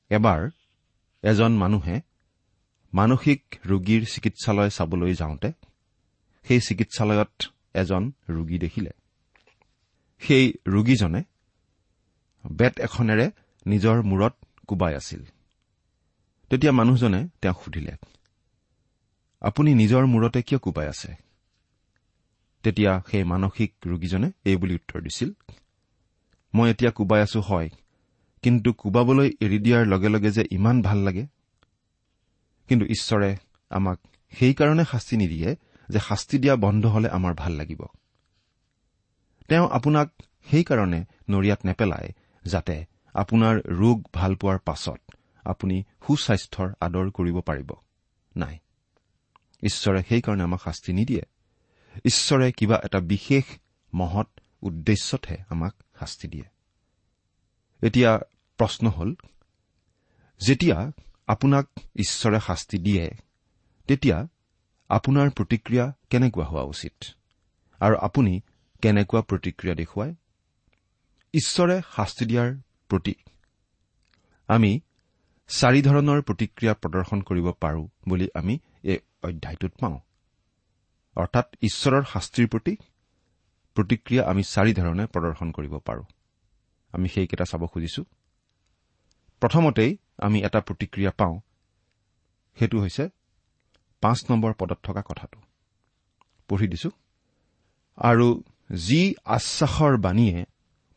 এবাৰ 0.09 0.49
এজন 1.23 1.51
মানুহে 1.51 2.01
মানসিক 2.93 3.55
ৰোগীৰ 3.65 4.05
চিকিৎসালয় 4.05 4.69
চাবলৈ 4.69 5.13
যাওঁতে 5.13 5.51
সেই 6.43 6.61
চিকিৎসালয়ত 6.61 7.43
এজন 7.73 8.11
ৰোগী 8.29 8.59
দেখিলে। 8.59 8.91
সেই 10.19 10.53
ৰোগীজনে 10.67 11.23
বেত 12.51 12.79
এখনেৰে 12.79 13.31
নিজৰ 13.67 14.01
মূৰত 14.01 14.33
কোবাই 14.67 14.95
আছিল। 14.95 15.23
তেতিয়া 16.49 16.71
মানুহজনে 16.71 17.27
তেওঁক 17.41 17.63
সুধিলে 17.63 17.91
আপুনি 19.41 19.73
নিজৰ 19.73 20.05
মূৰতে 20.05 20.41
কিয় 20.41 20.59
কোবাই 20.59 20.87
আছে? 20.87 21.30
তেতিয়া 22.63 23.01
সেই 23.11 23.23
মানসিক 23.23 23.73
ৰোগীজনে 23.85 24.31
এই 24.45 24.55
বুলি 24.55 24.75
উত্তৰ 24.75 25.01
দিছিল 25.01 25.29
মই 26.53 26.71
এতিয়া 26.71 26.91
কোবাই 26.91 27.21
আছো 27.21 27.39
হয় 27.41 27.69
কিন্তু 28.43 28.73
কোবাবলৈ 28.73 29.29
এৰি 29.39 29.59
দিয়াৰ 29.59 29.85
লগে 29.85 30.09
লগে 30.09 30.31
যে 30.31 30.43
ইমান 30.51 30.81
ভাল 30.81 30.97
লাগে। 30.97 31.25
কিন্তু 32.69 32.85
ঈশ্বৰে 32.85 33.37
আমাক 33.69 33.99
সেইকাৰণে 34.31 34.85
শাস্তি 34.85 35.17
নিদিয়ে 35.17 35.55
যে 35.89 35.99
শাস্তি 35.99 36.39
দিয়া 36.39 36.55
বন্ধ 36.55 36.85
হলে 36.85 37.09
আমাৰ 37.09 37.33
ভাল 37.33 37.53
লাগিব। 37.53 37.81
তেওঁ 39.47 39.69
আপোনাক 39.69 40.07
সেইকাৰণে 40.51 40.99
নৰিয়াত 41.29 41.59
নেপেলায় 41.65 42.09
যাতে 42.45 42.85
আপোনাৰ 43.13 43.55
ৰোগ 43.69 43.97
ভাল 44.13 44.35
পোৱাৰ 44.35 44.59
পাছত 44.65 44.99
আপুনি 45.45 45.83
সুস্বাস্থ্যৰ 46.07 46.69
আদৰ 46.81 47.09
কৰিব 47.09 47.39
পাৰিব। 47.39 47.69
নাই 48.37 48.55
ঈশ্বৰে 49.63 50.03
সেইকাৰণে 50.09 50.43
আমাক 50.43 50.61
শাস্তি 50.63 50.93
নিদিয়ে। 50.93 51.23
ঈশ্বৰে 52.05 52.51
কিবা 52.51 52.81
এটা 52.83 53.00
বিশেষ 53.00 53.43
মহৎ 53.93 54.27
উদ্দেশ্যতহে 54.62 55.38
আমাক 55.50 55.75
শাস্তি 56.00 56.27
দিয়ে। 56.27 56.43
এতিয়া 57.88 58.19
প্ৰশ্ন 58.57 58.89
হ'ল 58.89 59.15
যেতিয়া 60.48 60.91
আপোনাক 61.27 61.67
ঈশ্বৰে 61.95 62.39
শাস্তি 62.39 62.77
দিয়ে 62.77 63.12
তেতিয়া 63.88 64.27
আপোনাৰ 64.89 65.29
প্ৰতিক্ৰিয়া 65.29 65.93
কেনেকুৱা 66.10 66.45
হোৱা 66.45 66.62
উচিত? 66.62 67.03
আৰু 67.79 67.95
আপুনি 67.98 68.41
কেনেকুৱা 68.81 69.21
প্ৰতিক্ৰিয়া 69.21 69.75
দেখুৱায়? 69.75 70.15
ঈশ্বৰে 71.33 71.81
শাস্তি 71.95 72.25
দিয়াৰ 72.25 72.55
প্ৰতি 72.89 73.15
আমি 74.48 74.79
চাৰি 75.48 75.81
ধৰণৰ 75.81 76.21
প্ৰতিক্ৰিয়া 76.21 76.74
প্ৰদৰ্শন 76.74 77.21
কৰিব 77.21 77.51
পাৰো 77.51 77.88
বুলি 78.10 78.27
আমি 78.33 78.60
এই 78.83 78.98
অধ্যায়টোত 79.24 79.71
পাওঁ। 79.79 80.00
অৰ্থাৎ 81.15 81.47
ঈশ্বৰৰ 81.61 82.03
শাস্তিৰ 82.13 82.47
প্ৰতি 82.47 82.73
প্ৰতিক্ৰিয়া 83.75 84.23
আমি 84.25 84.43
চাৰি 84.43 84.73
ধৰণে 84.73 85.05
প্ৰদৰ্শন 85.05 85.51
কৰিব 85.51 85.73
পাৰো। 85.79 86.03
আমি 86.93 87.07
সেইকেইটা 87.09 87.45
চাব 87.45 87.65
খুজিছো। 87.67 88.03
প্ৰথমতেই 89.41 89.97
আমি 90.17 90.37
এটা 90.39 90.59
প্ৰতিক্ৰিয়া 90.59 91.11
পাওঁ। 91.11 91.39
সেইটো 92.57 92.77
হৈছে 92.79 93.09
পাঁচ 94.01 94.19
নম্বৰ 94.31 94.53
পদত 94.53 94.79
থকা 94.83 95.01
কথাটো। 95.01 95.39
পঢ়ি 96.47 96.67
দিছো। 96.67 96.89
আৰু 97.97 98.43
যি 98.75 99.15
আশ্বাসৰ 99.25 99.97
বাণীয়ে 99.97 100.45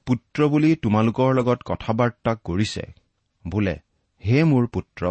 পুত্ৰ 0.07 0.49
বুলি 0.49 0.77
তোমালোকৰ 0.77 1.35
লগত 1.35 1.61
কথা 1.65 1.93
বাৰ্তা 1.93 2.33
কৰিছে 2.35 2.85
বোলে 3.47 3.77
হে 4.25 4.45
মোৰ 4.45 4.67
পুত্ৰ 4.67 5.03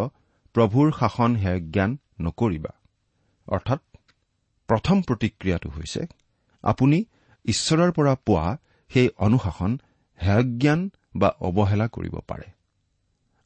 প্ৰভুৰ 0.54 0.92
শাসন 1.00 1.36
হে 1.36 1.60
জ্ঞান 1.60 1.98
নকৰিবা। 2.20 2.72
অৰ্থাৎ 3.48 3.80
প্ৰথম 4.68 4.96
প্ৰতিক্ৰিয়াটো 5.02 5.68
হৈছে 5.70 6.00
আপুনি 6.64 6.98
ঈশ্বৰৰ 7.44 7.90
পৰা 7.92 8.14
পোৱা 8.26 8.46
সেই 8.90 9.08
অনুশাসন 9.18 9.72
হেয়জ্ঞান 10.18 10.80
বা 11.16 11.28
অৱহেলা 11.40 11.86
কৰিব 11.88 12.14
পাৰে। 12.28 12.46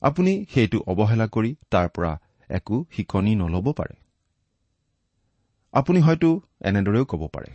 আপুনি 0.02 0.32
সেইটো 0.54 0.78
অৱহেলা 0.86 1.26
কৰি 1.26 1.50
তাৰ 1.70 1.88
পৰা 1.88 2.12
একো 2.50 2.76
শিকনি 2.96 3.32
নল'ব 3.34 3.66
পাৰে। 3.72 3.94
আপুনি 5.74 6.00
হয়তো 6.00 6.28
এনেদৰেও 6.60 7.04
ক'ব 7.04 7.22
পাৰে 7.26 7.50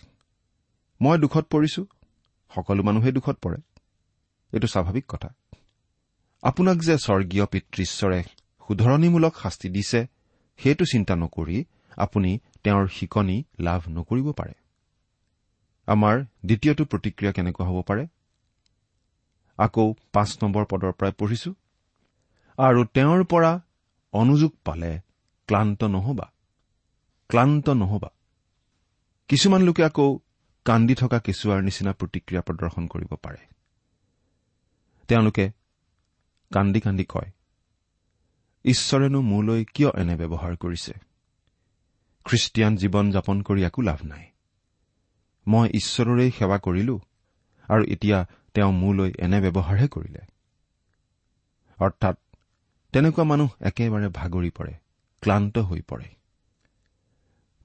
মই 1.02 1.18
দুখত 1.18 1.46
পৰিছো 1.50 1.82
সকলো 2.52 2.82
মানুহেই 2.84 3.12
দুখত 3.12 3.38
পৰে। 3.42 3.58
এইটো 4.54 4.68
স্বাভাৱিক 4.68 5.06
কথা। 5.08 5.30
আপোনাক 6.44 6.78
যে 6.78 6.96
স্বৰ্গীয় 6.98 7.46
পিতৃশ্বৰে 7.46 8.20
শুধৰণিমূলক 8.70 9.34
শাস্তি 9.44 9.70
দিছে 9.70 10.00
সেইটো 10.60 10.86
চিন্তা 10.86 11.14
নকৰি 11.16 11.58
আপুনি 11.98 12.32
তেওঁৰ 12.64 12.88
শিকনি 12.88 13.44
লাভ 13.60 13.82
নকৰিব 13.90 14.32
পাৰে। 14.32 14.54
আমাৰ 15.88 16.16
দ্বিতীয়টো 16.46 16.84
প্ৰতিক্ৰিয়া 16.86 17.32
কেনেকুৱা 17.32 17.66
হ'ব 17.66 17.82
পাৰে? 17.82 18.08
আকৌ 19.58 19.94
পাঁচ 20.14 20.30
নম্বৰ 20.44 20.66
পদৰ 20.66 20.92
পৰাই 20.92 21.14
পঢ়িছো। 21.18 21.52
আৰু 22.58 22.86
তেওঁৰ 22.86 23.24
পৰা 23.24 23.52
অনুযোগ 24.14 24.52
পালে 24.66 25.02
ক্লান্ত 25.48 25.84
নহবা 25.84 26.34
ক্লান্ত 27.30 27.70
নহবা। 27.70 28.10
কিছুমান 29.28 29.62
লোকে 29.62 29.84
আকৌ 29.84 30.20
কান্দি 30.66 30.96
থকা 30.96 31.20
কেঁচুৱাৰ 31.20 31.62
নিচিনা 31.64 31.92
প্ৰতিক্ৰিয়া 31.92 32.42
প্ৰদৰ্শন 32.42 32.88
কৰিব 32.88 33.12
পাৰে। 33.16 33.42
তেওঁলোকে 35.08 35.46
কান্দি 36.52 36.80
কান্দি 36.80 37.06
কয় 37.10 37.32
ঈশ্বৰেনো 38.66 39.22
মোলৈ 39.22 39.66
কিয় 39.66 39.90
এনে 39.98 40.16
ব্যৱহাৰ 40.16 40.56
কৰিছে? 40.56 40.94
খ্ৰীষ্টিয়ান 42.26 42.78
জীৱন 42.78 43.12
যাপন 43.12 43.42
কৰি 43.42 43.64
একো 43.64 43.82
লাভ 43.82 44.04
নাই। 44.04 44.26
মই 45.48 45.70
ঈশ্বৰৰেই 45.70 46.32
সেৱা 46.32 46.58
কৰিলো 46.58 47.00
আৰু 47.70 47.84
এতিয়া 47.84 48.26
তেওঁ 48.54 48.72
মোলৈ 48.72 49.12
এনে 49.20 49.42
ব্যৱহাৰহে 49.42 49.88
কৰিলে। 49.88 50.20
অৰ্থাৎ 51.80 52.18
তেনেকুৱা 52.94 53.24
মানুহ 53.24 53.50
একেবাৰে 53.62 54.10
ভাগৰি 54.10 54.50
পৰে 54.50 54.74
ক্লান্ত 55.22 55.58
হৈ 55.58 55.82
পৰে। 55.82 56.06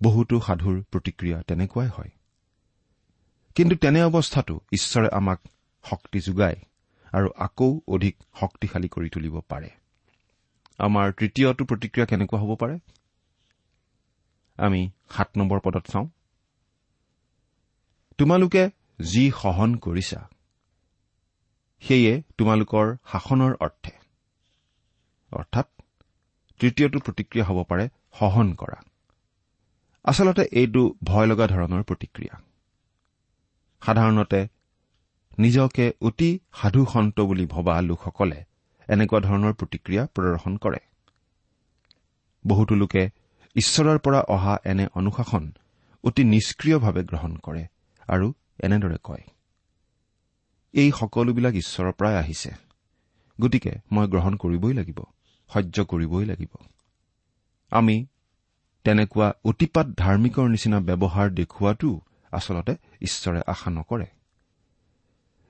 বহুতো 0.02 0.40
সাধুৰ 0.40 0.82
প্ৰতিক্ৰিয়া 0.92 1.42
তেনেকুৱাই 1.42 1.88
হয়। 1.88 2.10
কিন্তু 3.54 3.76
তেনে 3.76 4.02
অৱস্থাতো 4.02 4.60
ঈশ্বৰে 4.72 5.08
আমাক 5.12 5.40
শক্তি 5.84 6.20
যোগায় 6.20 6.56
আৰু 7.12 7.30
আকৌ 7.36 7.80
অধিক 7.88 8.16
শক্তিশালী 8.40 8.88
কৰি 8.88 9.08
তুলিব 9.08 9.40
পাৰে। 9.48 9.70
আমাৰ 10.78 11.12
তৃতীয়টো 11.12 11.64
প্ৰতিক্ৰিয়া 11.64 12.06
কেনেকুৱা 12.06 12.40
হ'ব 12.40 12.56
পাৰে? 12.56 12.78
আমি 14.58 14.90
সাত 15.10 15.28
নম্বৰ 15.36 15.60
পদত 15.64 15.84
চাওঁ। 15.86 16.06
তোমালোকে 18.18 18.62
যি 19.04 19.24
সহন 19.42 19.76
কৰিছা 19.76 20.20
সেয়ে 21.82 22.22
তোমালোকৰ 22.38 22.86
শাসনৰ 23.12 23.52
অৰ্থে। 23.60 23.92
অৰ্থাৎ 25.32 25.66
তৃতীয়টো 26.60 26.98
প্ৰতিক্ৰিয়া 26.98 27.44
হ'ব 27.44 27.58
পাৰে 27.64 27.88
সহন 28.18 28.54
কৰা। 28.54 28.78
আচলতে 30.04 30.42
এইটো 30.52 30.82
ভয় 31.04 31.26
লগা 31.26 31.46
ধৰণৰ 31.46 31.82
প্ৰতিক্ৰিয়া। 31.82 32.34
সাধাৰণতে 33.82 34.40
নিজকে 35.38 35.92
অতি 36.00 36.30
সাধু 36.54 36.84
সন্ত 36.84 37.20
বুলি 37.20 37.46
ভবা 37.46 37.80
লোকসকলে 37.80 38.38
এনেকুৱা 38.88 39.20
ধৰণৰ 39.20 39.52
প্ৰতিক্ৰিয়া 39.52 40.06
প্ৰদৰ্শন 40.14 40.56
কৰে। 40.56 40.80
বহুতো 42.46 42.74
লোকে 42.74 43.10
ঈশ্বৰৰ 43.58 43.98
পৰা 44.04 44.20
অহা 44.34 44.54
এনে 44.70 44.84
অনুশাসন 44.98 45.44
অতি 46.04 46.22
নিষ্ক্ৰিয়ভাৱে 46.32 47.02
গ্ৰহণ 47.10 47.32
কৰে 47.44 47.62
আৰু 48.08 48.26
এনেদৰে 48.64 48.98
কয় 49.04 49.24
এই 50.74 50.90
সকলোবিলাক 50.90 51.54
ঈশ্বৰৰ 51.62 51.92
পৰাই 51.92 52.14
আহিছে। 52.22 52.50
গতিকে 53.38 53.72
মই 53.92 54.06
গ্ৰহণ 54.12 54.34
কৰিবই 54.36 54.74
লাগিব 54.74 55.00
সহ্য 55.50 55.76
কৰিবই 55.84 56.24
লাগিব। 56.24 56.52
আমি 57.72 57.96
তেনেকুৱা 58.84 59.28
অতিপাত 59.44 59.86
ধাৰ্মিকৰ 60.02 60.46
নিচিনা 60.48 60.78
ব্যৱহাৰ 60.80 61.26
দেখুওৱাটো 61.30 61.90
আচলতে 62.32 62.72
ঈশ্বৰে 63.02 63.40
আশা 63.52 63.70
নকৰে। 63.70 64.08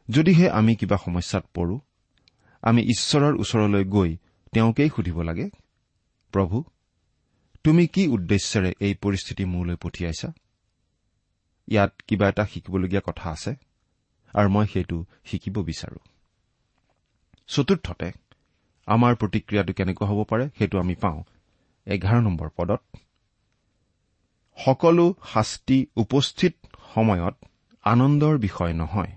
যদিহে 0.08 0.46
আমি 0.50 0.72
কিবা 0.76 0.96
সমস্যাত 1.04 1.44
পৰো 1.54 1.76
আমি 2.62 2.80
ঈশ্বৰৰ 2.92 3.34
ওচৰলৈ 3.34 3.84
গৈ 3.94 4.10
তেওঁকেই 4.52 4.90
সুধিব 4.96 5.18
লাগে 5.22 5.46
প্ৰভু 6.34 6.56
তুমি 7.64 7.84
কি 7.94 8.02
উদ্দেশ্যেৰে 8.16 8.70
এই 8.86 8.94
পৰিস্থিতি 9.02 9.44
মোলৈ 9.44 9.76
পঠিয়াইছা 9.82 10.28
ইয়াত 11.68 11.92
কিবা 12.06 12.26
এটা 12.28 12.44
শিকিবলগীয়া 12.52 13.02
কথা 13.08 13.26
আছে 13.30 13.52
আৰু 14.34 14.48
মই 14.54 14.66
সেইটো 14.72 14.98
শিকিব 15.24 15.56
বিচাৰো। 15.68 16.00
চতুৰ্থতে 17.48 18.08
আমাৰ 18.88 19.12
প্ৰতিক্ৰিয়াটো 19.20 19.72
কেনেকুৱা 19.78 20.06
হ'ব 20.10 20.20
পাৰে 20.30 20.44
সেইটো 20.58 20.76
আমি 20.78 20.94
পাওঁ। 20.94 21.18
এঘাৰ 21.86 22.18
নম্বৰ 22.22 22.48
পদত 22.56 22.82
সকলো 24.58 25.06
শাস্তি 25.32 25.78
উপস্থিত 25.96 26.54
সময়ত 26.94 27.36
আনন্দৰ 27.84 28.34
বিষয় 28.38 28.72
নহয় 28.72 29.12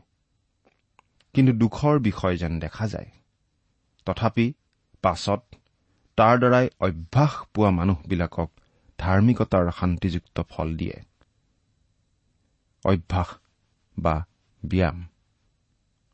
কিন্তু 1.35 1.51
দুখৰ 1.53 1.95
বিষয় 1.99 2.35
যেন 2.37 2.53
দেখা 2.59 2.85
যায়। 2.87 3.09
তথাপি 4.07 4.45
পাছত 5.03 5.41
তাৰ 6.15 6.35
দ্বাৰাই 6.37 6.69
অভ্যাস 6.79 7.33
পোৱা 7.53 7.69
মানুহবিলাকক 7.69 8.49
ধাৰ্মিকতাৰ 8.97 9.71
শান্তিযুক্ত 9.71 10.41
ফল 10.49 10.67
দিয়ে। 10.77 10.97
অভ্যাস 12.85 13.29
বা 13.99 14.25
ব্যায়াম। 14.65 14.97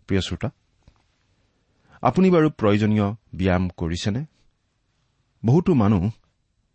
প্ৰিয় 0.08 0.22
শ্ৰোতা 0.22 0.50
আপুনি 2.02 2.30
বাৰু 2.30 2.50
প্ৰয়োজনীয় 2.50 3.08
ব্যায়াম 3.36 3.70
কৰিছেনে? 3.70 4.26
বহুতো 5.46 5.74
মানুহ 5.74 6.10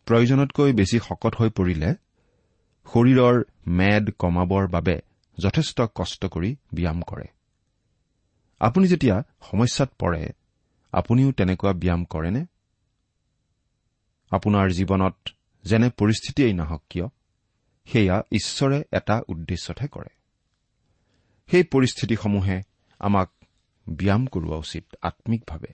প্ৰয়োজনতকৈ 0.07 0.73
বেছি 0.73 0.99
শকত 0.99 1.35
হৈ 1.35 1.51
পৰিলে 1.51 1.95
শৰীৰৰ 2.93 3.45
মেদ 3.67 4.11
কমাবৰ 4.19 4.69
বাবে 4.69 5.01
যথেষ্ট 5.39 5.81
কষ্ট 5.95 6.27
কৰি 6.27 6.57
ব্যায়াম 6.75 7.03
কৰে। 7.03 7.27
আপুনি 8.61 8.87
যেতিয়া 8.87 9.23
সমস্যাত 9.51 9.91
পৰে 9.99 10.33
আপুনিও 10.93 11.33
তেনেকুৱা 11.33 11.73
ব্যায়াম 11.73 12.05
কৰেনে? 12.05 12.47
আপোনাৰ 14.33 14.67
জীৱনত 14.71 15.17
যেনে 15.65 15.89
পৰিস্থিতিয়েই 15.91 16.55
নাহক 16.55 16.83
কিয় 16.91 17.07
সেয়া 17.89 18.17
ঈশ্বৰে 18.33 18.79
এটা 18.93 19.17
উদ্দেশ্যতহে 19.29 19.89
কৰে। 19.89 20.13
সেই 21.49 21.65
পৰিস্থিতিসমূহে 21.65 22.57
আমাক 23.01 23.29
ব্যায়াম 23.87 24.27
কৰোৱা 24.27 24.57
উচিত 24.57 24.85
আম্মিকভাৱে 25.03 25.73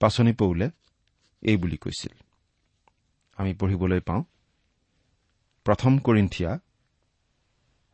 পাচনি 0.00 0.32
পৌলে 0.32 0.66
এই 1.42 1.56
বুলি 1.56 1.76
কৈছিল। 1.76 2.14
আমি 3.38 3.52
পঢ়িবলৈ 3.54 4.00
পাওঁ 4.00 4.22
প্ৰথম 5.66 5.92
কৰিন্ঠিয়া 5.98 6.52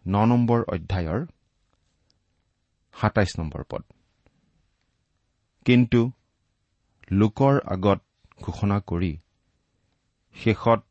ন 0.04 0.14
নম্বৰ 0.24 0.60
অধ্যায়ৰ 0.74 1.20
সাতাইছ 2.96 3.30
নম্বৰ 3.38 3.62
পদ। 3.70 3.82
কিন্তু 5.66 6.00
লোকৰ 7.12 7.54
আগত 7.66 8.00
ঘোষণা 8.42 8.80
কৰি 8.80 9.12
শেষত 10.34 10.84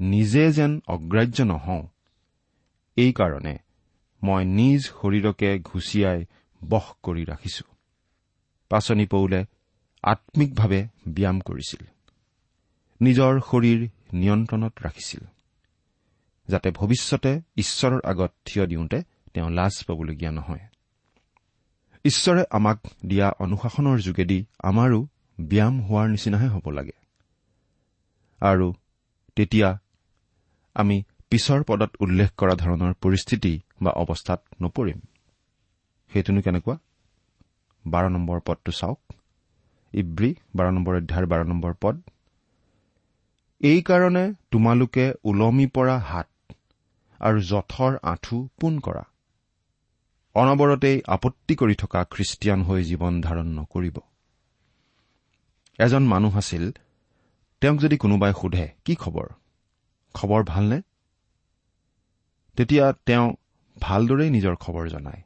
নিজে 0.00 0.52
যেন 0.52 0.80
অগ্ৰাহ্য 0.86 1.42
নহওঁ। 1.42 1.86
এইকাৰণে 2.96 3.58
মই 4.22 4.44
নিজ 4.44 4.84
শৰীৰকে 4.84 5.58
ঘুচিয়াই 5.58 6.24
বশ 6.68 6.82
কৰি 7.02 7.24
ৰাখিছো। 7.24 7.64
পাচনি 8.68 9.06
পৌলে 9.06 9.44
আম্মিকভাৱে 10.02 10.88
ব্যায়াম 11.08 11.40
কৰিছিল। 11.40 11.86
নিজৰ 13.00 13.40
শৰীৰ 13.40 13.88
নিয়ন্ত্ৰণত 14.12 14.72
ৰাখিছিল 14.82 15.20
যাতে 16.48 16.70
ভৱিষ্যতে 16.70 17.40
ঈশ্বৰৰ 17.56 18.00
আগত 18.04 18.32
থিয় 18.44 18.66
দিওঁতে 18.66 19.02
তেওঁ 19.34 19.50
লাজ 19.50 19.84
পাবলগীয়া 19.84 20.30
নহয়। 20.30 20.58
ঈশ্বৰে 22.04 22.44
আমাক 22.50 22.80
দিয়া 23.06 23.32
অনুশাসনৰ 23.38 23.98
যোগেদি 23.98 24.44
আমাৰো 24.58 25.06
ব্যায়াম 25.40 25.80
হোৱাৰ 25.80 26.08
নিচিনাহে 26.08 26.48
হ'ব 26.48 26.70
লাগে। 26.70 26.99
আৰু 28.40 28.74
তেতিয়া 29.36 29.78
আমি 30.76 31.02
পিছৰ 31.30 31.64
পদত 31.64 31.90
উল্লেখ 32.00 32.30
কৰা 32.36 32.54
ধৰণৰ 32.54 32.92
পৰিস্থিতি 32.94 33.52
বা 33.82 33.90
অৱস্থাত 33.90 34.40
নপৰিম। 34.62 35.00
সেইটোনো 36.12 36.40
কেনেকুৱা? 36.40 36.78
বাৰ 37.86 38.10
নম্বৰ 38.10 38.40
পদটো 38.40 38.72
চাওক। 38.72 39.00
ইব্ৰী 39.92 40.34
বাৰ 40.56 40.72
নম্বৰ 40.72 40.96
অধ্যায়ৰ 40.96 41.26
বাৰ 41.26 41.44
নম্বৰ 41.44 41.74
পদ। 41.80 41.96
এইকাৰণে 43.60 44.34
তোমালোকে 44.50 45.12
ওলমি 45.24 45.66
পৰা 45.66 45.98
হাত 45.98 46.28
আৰু 47.20 47.40
জঠৰ 47.40 47.98
আঁঠু 48.02 48.48
পোন 48.60 48.80
কৰা। 48.80 49.04
অনবৰতেই 50.34 51.02
আপত্তি 51.06 51.54
কৰি 51.54 51.74
থকা 51.74 52.04
খ্ৰীষ্টিয়ান 52.04 52.62
হৈ 52.62 52.84
জীৱন 52.84 53.20
ধাৰণ 53.20 53.46
নকৰিব। 53.46 53.96
এজন 55.78 56.02
মানুহ 56.02 56.36
আছিল 56.36 56.72
তেওঁক 57.60 57.78
যদি 57.78 57.96
কোনোবাই 57.96 58.32
সোধে 58.40 58.68
কি 58.84 58.94
খবৰ? 58.94 59.26
খবৰ 60.14 60.44
ভালনে? 60.44 60.82
তেতিয়া 62.56 62.92
তেওঁ 62.92 63.34
ভালদৰেই 63.80 64.30
নিজৰ 64.30 64.56
খবৰ 64.56 64.88
জনায়। 64.88 65.22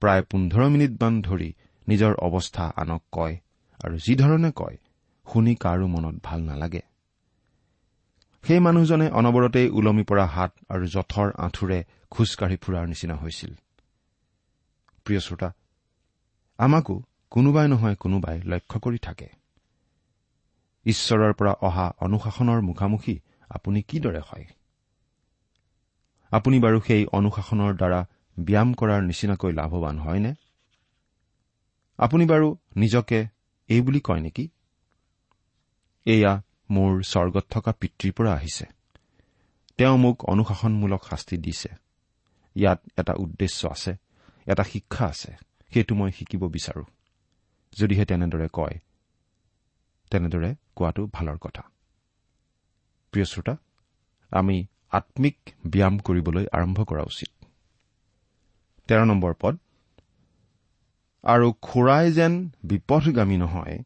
প্ৰায় 0.00 0.22
পোন্ধৰ 0.22 0.68
মিনিটমান 0.68 1.22
ধৰি 1.22 1.54
নিজৰ 1.88 2.14
অৱস্থা 2.14 2.72
আনক 2.76 3.02
কয় 3.12 3.36
আৰু 3.84 3.96
যিধৰণে 3.96 4.52
কয় 4.56 4.76
শুনি 5.32 5.54
কাৰো 5.54 5.86
মনত 5.86 6.16
ভাল 6.22 6.40
নালাগে। 6.42 6.80
সেই 8.44 8.58
মানুহজনে 8.58 9.10
অনবৰতেই 9.10 9.68
ওলমি 9.68 10.02
পৰা 10.02 10.26
হাত 10.26 10.52
আৰু 10.68 10.86
জঠৰ 10.86 11.32
আঁঠুৰে 11.38 11.84
খোজকাঢ়ি 12.10 12.56
ফুৰাৰ 12.56 12.86
নিচিনা 12.86 13.14
হৈছিল। 13.14 13.54
প্ৰিয় 15.04 15.20
শ্ৰোতা 15.20 15.52
আমাকো 16.58 17.02
কোনোবাই 17.30 17.68
নহয় 17.68 17.94
কোনোবাই 17.94 18.42
লক্ষ্য 18.42 18.80
কৰি 18.80 18.98
থাকে। 18.98 19.28
ঈশ্বৰৰ 20.86 21.32
পৰা 21.32 21.52
অহা 21.52 21.92
অনুশাসনৰ 22.00 22.60
মুখামুখি 22.62 23.20
আপুনি 23.50 23.82
কিদৰে 23.82 24.20
হয়? 24.20 24.46
আপুনি 26.30 26.60
বাৰু 26.60 26.80
সেই 26.80 27.06
অনুশাসনৰ 27.06 27.74
দ্বাৰা 27.74 28.06
ব্যায়াম 28.40 28.74
কৰাৰ 28.74 29.02
নিচিনাকৈ 29.02 29.52
লাভৱান 29.52 29.98
হয়নে? 29.98 30.34
আপুনি 31.98 32.26
বাৰু 32.26 32.56
নিজকে 32.76 33.26
এই 33.68 33.80
বুলি 33.80 34.00
কয় 34.00 34.20
নেকি? 34.20 34.48
এয়া 36.04 36.42
মোৰ 36.70 37.02
স্বৰ্গত 37.02 37.44
থকা 37.50 37.72
পিতৃৰ 37.72 38.12
পৰা 38.12 38.32
আহিছে। 38.32 38.66
তেওঁ 39.76 39.98
মোক 39.98 40.24
অনুশাসনমূলক 40.24 41.04
শাস্তি 41.04 41.36
দিছে। 41.36 41.68
ইয়াত 42.54 42.80
এটা 42.98 43.14
উদ্দেশ্য 43.18 43.68
আছে 43.68 43.96
এটা 44.46 44.62
শিক্ষা 44.62 45.06
আছে। 45.06 45.36
সেইটো 45.74 45.94
মই 45.94 46.10
শিকিব 46.12 46.48
বিচাৰো। 46.48 46.84
যদিহে 47.72 48.04
তেনেদৰে 48.04 48.48
কয় 48.52 48.78
তেনেদৰে 50.10 50.50
কোৱাটো 50.74 51.02
ভালৰ 51.12 51.38
কথা। 51.38 51.62
প্ৰিয় 53.12 53.26
শ্ৰোতা 53.26 53.54
আমি 54.32 54.56
আম্মিক 54.90 55.36
ব্যায়াম 55.66 55.94
কৰিবলৈ 55.98 56.44
আৰম্ভ 56.52 56.78
কৰা 56.84 57.02
উচিত। 57.02 57.30
তেৰ 58.88 59.00
নম্বৰ 59.06 59.32
পদ 59.40 59.54
আৰু 61.24 61.46
খুৰাই 61.62 62.06
যেন 62.12 62.32
বিপথগামী 62.64 63.36
নহয় 63.36 63.76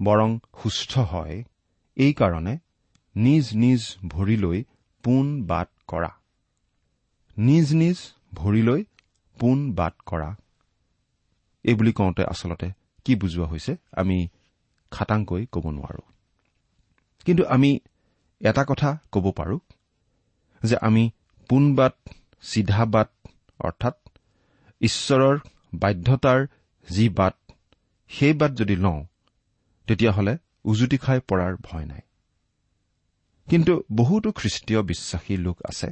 বৰং 0.00 0.30
সুস্থ 0.62 0.92
হয় 1.12 1.36
এইকাৰণে 1.96 2.54
নিজ 3.16 3.44
নিজ 3.54 3.80
ভৰিলৈ 4.08 4.58
পোন 5.04 5.26
বাট 5.46 5.68
কৰা। 5.88 6.10
নিজ 7.36 7.66
নিজ 7.74 7.98
ভৰিলৈ 8.34 8.80
পোন 9.36 9.58
বাট 9.72 9.94
কৰা। 10.06 10.30
এইবুলি 11.64 11.92
কওঁতে 11.92 12.22
আচলতে 12.24 12.68
কি 13.04 13.12
বুজোৱা 13.14 13.46
হৈছে 13.46 13.72
আমি 13.92 14.18
খাটাংকৈ 14.90 15.46
ক'ব 15.52 15.70
নোৱাৰো। 15.70 16.02
কিন্তু 17.24 17.44
আমি 17.44 17.80
এটা 18.40 18.64
কথা 18.68 18.98
ক'ব 19.12 19.30
পাৰো 19.30 19.58
যে 20.62 20.76
আমি 20.76 21.10
পোন 21.48 21.74
বাট 21.74 21.94
চিধা 22.42 22.84
বাট 22.84 23.10
অৰ্থাৎ 23.60 23.96
ঈশ্বৰৰ 24.80 25.38
বাধ্যতাৰ 25.74 26.46
যি 26.88 27.08
বাট 27.08 27.36
সেই 28.08 28.32
বাট 28.32 28.52
যদি 28.54 28.76
লওঁ 28.76 29.04
তেতিয়াহ'লে 29.86 30.38
উজুতি 30.64 30.98
খাই 30.98 31.20
পৰাৰ 31.28 31.56
ভয় 31.62 31.84
নাই। 31.84 32.00
কিন্তু 33.48 33.82
বহুতো 33.92 34.32
খ্ৰীষ্টীয় 34.32 34.82
বিশ্বাসী 34.82 35.36
লোক 35.36 35.58
আছে 35.64 35.88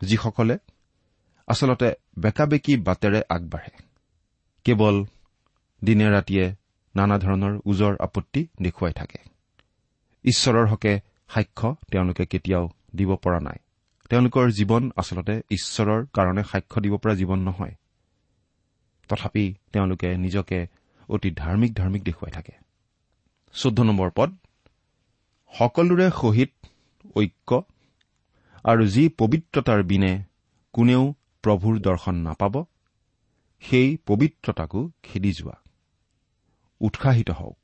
যিসকলে 0.00 0.58
আচলতে 1.46 1.88
বেকাবেকি 2.18 2.76
বাটেৰে 2.76 3.22
আগবাঢ়ে। 3.28 3.72
কেৱল 4.64 5.04
দিনে 5.84 6.10
ৰাতিয়ে 6.10 6.54
নানা 6.96 7.16
ধৰণৰ 7.18 7.54
ওজৰ 7.66 7.94
আপত্তি 8.00 8.40
দেখুৱাই 8.62 8.92
থাকে। 8.92 9.18
ঈশ্বৰৰ 10.24 10.66
হকে 10.66 10.92
সাক্ষ্য 11.34 11.68
তেওঁলোকে 11.90 12.24
কেতিয়াও 12.26 12.64
দিব 12.94 13.10
পৰা 13.16 13.40
নাই। 13.40 13.58
তেওঁলোকৰ 14.10 14.46
জীৱন 14.50 14.82
আচলতে 14.96 15.34
ঈশ্বৰৰ 15.50 16.00
কাৰণে 16.12 16.42
সাক্ষ্য 16.42 16.78
দিব 16.82 16.94
পৰা 16.96 17.14
জীৱন 17.14 17.38
নহয়। 17.38 17.74
তথাপি 19.08 19.44
তেওঁলোকে 19.72 20.08
নিজকে 20.16 20.58
অতি 21.08 21.30
ধাৰ্মিক 21.30 21.72
ধাৰ্মিক 21.74 22.02
দেখুৱাই 22.02 22.32
থাকে। 22.32 22.54
চৈধ্য 23.54 23.82
নম্বৰ 23.82 24.10
পদ 24.14 24.30
সকলোৰে 25.54 26.06
সহিত 26.10 26.52
ঐক্য 27.16 27.50
আৰু 28.64 28.82
যি 28.86 29.04
পবিত্ৰতাৰ 29.18 29.82
বিনে 29.82 30.12
কোনেও 30.74 31.02
প্ৰভুৰ 31.44 31.74
দৰ্শন 31.80 32.16
নাপাব 32.16 32.54
সেই 33.62 33.88
পবিত্ৰতাকো 34.06 34.80
খেদি 35.02 35.32
যোৱা। 35.32 35.56
উৎসাহিত 36.80 37.30
হওক 37.30 37.58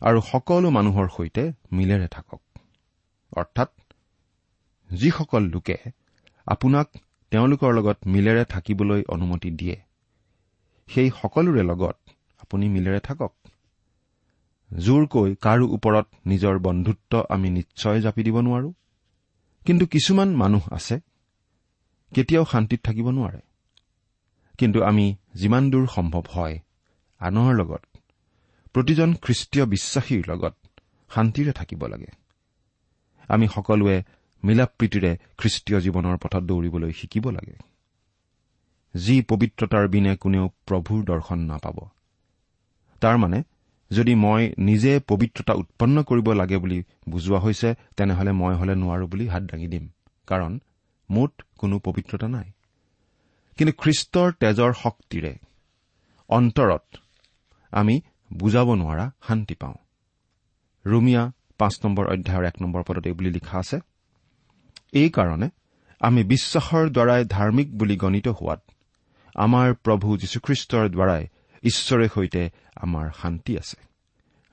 আৰু 0.00 0.20
সকলো 0.20 0.70
মানুহৰ 0.70 1.08
সৈতে 1.16 1.52
মিলেৰে 1.72 2.08
থাকক। 2.08 2.40
অৰ্থাৎ 3.32 3.70
যিসকল 4.90 5.42
লোকে 5.42 5.76
আপোনাক 6.46 6.88
তেওঁলোকৰ 7.30 7.72
লগত 7.72 7.98
মিলেৰে 8.06 8.44
থাকিবলৈ 8.44 9.02
অনুমতি 9.08 9.50
দিয়ে 9.50 9.76
সেই 10.88 11.10
সকলোৰে 11.10 11.62
লগত 11.62 11.96
আপুনি 12.40 12.68
মিলেৰে 12.68 13.00
থাকক। 13.00 13.32
জোৰকৈ 14.70 15.34
কাৰো 15.34 15.66
ওপৰত 15.68 16.06
নিজৰ 16.26 16.58
বন্ধুত্ব 16.58 17.12
আমি 17.28 17.50
নিশ্চয় 17.50 18.00
জাপি 18.00 18.22
দিব 18.22 18.36
নোৱাৰো। 18.40 18.72
কিন্তু 19.66 19.86
কিছুমান 19.86 20.28
মানুহ 20.36 20.62
আছে 20.72 21.00
কেতিয়াও 22.12 22.44
শান্তিত 22.44 22.80
থাকিব 22.82 23.06
নোৱাৰে। 23.08 23.40
কিন্তু 24.58 24.78
আমি 24.82 25.16
যিমান 25.34 25.70
দূৰ 25.70 25.86
সম্ভৱ 25.86 26.24
হয় 26.28 26.60
আনৰ 27.20 27.54
লগত 27.54 27.82
প্ৰতিজন 28.72 29.14
খ্ৰীষ্টীয় 29.14 29.66
বিশ্বাসীৰ 29.66 30.22
লগত 30.28 30.54
শান্তিৰে 31.14 31.52
থাকিব 31.52 31.86
লাগে। 31.86 32.10
আমি 33.28 33.48
সকলোৱে 33.48 34.02
মিলা 34.44 34.66
প্ৰীতিৰে 34.66 35.16
খ্ৰীষ্টীয় 35.38 35.80
জীৱনৰ 35.80 36.16
পথত 36.16 36.42
দৌৰিবলৈ 36.42 36.92
শিকিব 36.92 37.30
লাগে। 37.30 37.56
যি 38.96 39.22
পবিত্ৰতাৰ 39.22 39.88
বিনে 39.88 40.16
কোনেও 40.16 40.50
প্ৰভুৰ 40.66 41.04
দৰ্শন 41.04 41.38
নাপাব। 41.38 41.78
তাৰমানে 43.00 43.42
যদি 43.90 44.14
মই 44.14 44.54
নিজে 44.58 45.00
পবিত্ৰতা 45.08 45.52
উৎপন্ন 45.52 46.02
কৰিব 46.02 46.32
লাগে 46.32 46.56
বুলি 46.58 46.84
বুজোৱা 47.08 47.38
হৈছে 47.38 47.74
তেনেহলে 47.96 48.32
মই 48.32 48.54
হলে 48.54 48.74
নোৱাৰো 48.74 49.06
বুলি 49.06 49.28
হাত 49.28 49.42
দাঙি 49.42 49.66
দিম। 49.66 49.88
কাৰণ 50.26 50.60
মুঠ 51.10 51.42
কোনো 51.58 51.78
পবিত্ৰতা 51.78 52.28
নাই। 52.28 52.52
কিন্তু 53.58 53.72
খ্ৰীষ্টৰ 53.78 54.32
তেজৰ 54.32 54.72
শক্তিৰে 54.72 55.38
অন্তৰত 56.28 56.96
আমি 57.70 58.00
বুজাব 58.32 58.74
নোৱাৰা 58.74 59.10
শান্তি 59.28 59.54
পাওঁ। 59.54 59.74
ৰুমিয়া 60.86 61.32
পাঁচ 61.58 61.74
নম্বৰ 61.84 62.04
অধ্যায়ৰ 62.12 62.44
এক 62.44 62.62
নম্বৰ 62.62 62.82
পদত 62.82 63.06
এই 63.06 63.12
বুলি 63.12 63.30
লিখা 63.30 63.58
আছে 63.58 63.78
এইকাৰণে 64.92 65.48
আমি 66.00 66.24
বিশ্বাসৰ 66.24 66.90
দ্বাৰাই 66.90 67.24
ধাৰ্মিক 67.24 67.78
বুলি 67.78 67.96
গণিত 67.96 68.28
হোৱাত 68.28 68.60
আমাৰ 69.34 69.74
প্ৰভু 69.74 70.16
যীশুখ্ৰীষ্টৰ 70.16 70.88
দ্বাৰাই 70.88 71.26
ঈশ্বৰে 71.62 72.08
সৈতে 72.08 72.50
আমাৰ 72.76 73.10
শান্তি 73.22 73.52
আছে। 73.58 73.76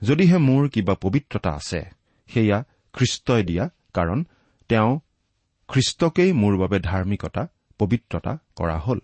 যদিহে 0.02 0.38
মোৰ 0.38 0.68
কিবা 0.68 0.94
পবিত্ৰতা 0.94 1.50
আছে 1.50 1.80
সেয়া 2.28 2.64
খ্ৰীষ্টই 2.92 3.42
দিয়া 3.44 3.64
কাৰণ 3.94 4.24
তেওঁ 4.68 5.00
খ্ৰীষ্টকেই 5.68 6.32
মোৰ 6.32 6.56
বাবে 6.56 6.78
ধাৰ্মিকতা 6.80 7.42
পবিত্ৰতা 7.78 8.38
কৰা 8.56 8.78
হ'ল। 8.78 9.00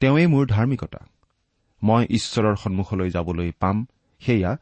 তেওঁৱেই 0.00 0.26
মোৰ 0.26 0.46
ধাৰ্মিকতা। 0.46 0.98
মই 1.86 2.02
ঈশ্বৰৰ 2.10 2.56
সন্মুখলৈ 2.56 3.08
যাবলৈ 3.10 3.50
পাম 3.62 3.76
সেয়া 4.22 4.52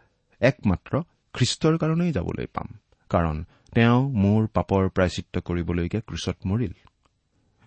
একমাত্ৰ 0.41 0.93
খ্ৰীষ্টৰ 1.35 1.75
কাৰণেই 1.79 2.13
যাবলৈ 2.13 2.47
পাম 2.57 2.69
কাৰণ 3.11 3.37
তেওঁ 3.75 4.01
মোৰ 4.23 4.43
পাপৰ 4.47 4.83
প্ৰায়চিত্ৰ 4.97 5.37
কৰিবলৈকে 5.41 5.99
ক্ৰুচত 6.01 6.37
মৰিল। 6.47 6.75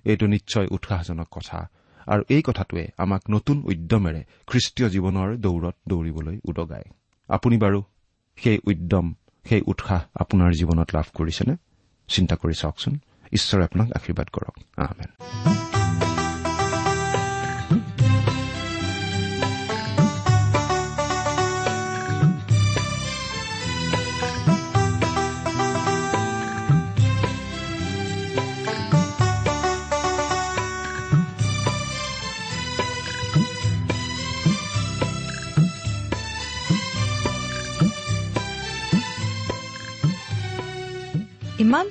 এইটো 0.06 0.26
নিশ্চয় 0.28 0.68
উৎসাহজনক 0.72 1.28
কথা 1.32 1.60
আৰু 2.08 2.22
এই 2.30 2.42
কথাটোৱে 2.42 2.86
আমাক 2.98 3.22
নতুন 3.30 3.58
উদ্যমেৰে 3.66 4.22
খ্ৰীষ্টীয় 4.48 4.88
জীৱনৰ 4.90 5.30
দৌৰত 5.38 5.76
দৌৰিবলৈ 5.88 6.38
উদগায়। 6.46 6.88
আপুনি 7.30 7.56
বাৰু 7.58 7.80
সেই 8.38 8.58
উদ্যম 8.66 9.06
সেই 9.46 9.62
উৎসাহ 9.66 10.02
আপোনাৰ 10.16 10.52
জীৱনত 10.60 10.90
লাভ 10.96 11.08
কৰিছেনে? 11.14 11.54
চিন্তা 12.10 12.36
কৰি 12.36 12.54
চাওকচোন। 12.54 12.94
ঈশ্বৰে 13.34 13.64
আপোনাক 13.64 13.88
আশীৰ্বাদ 13.92 14.28
কৰক। 14.28 14.56
আহমেন 14.78 15.67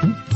Hmm? 0.00 0.27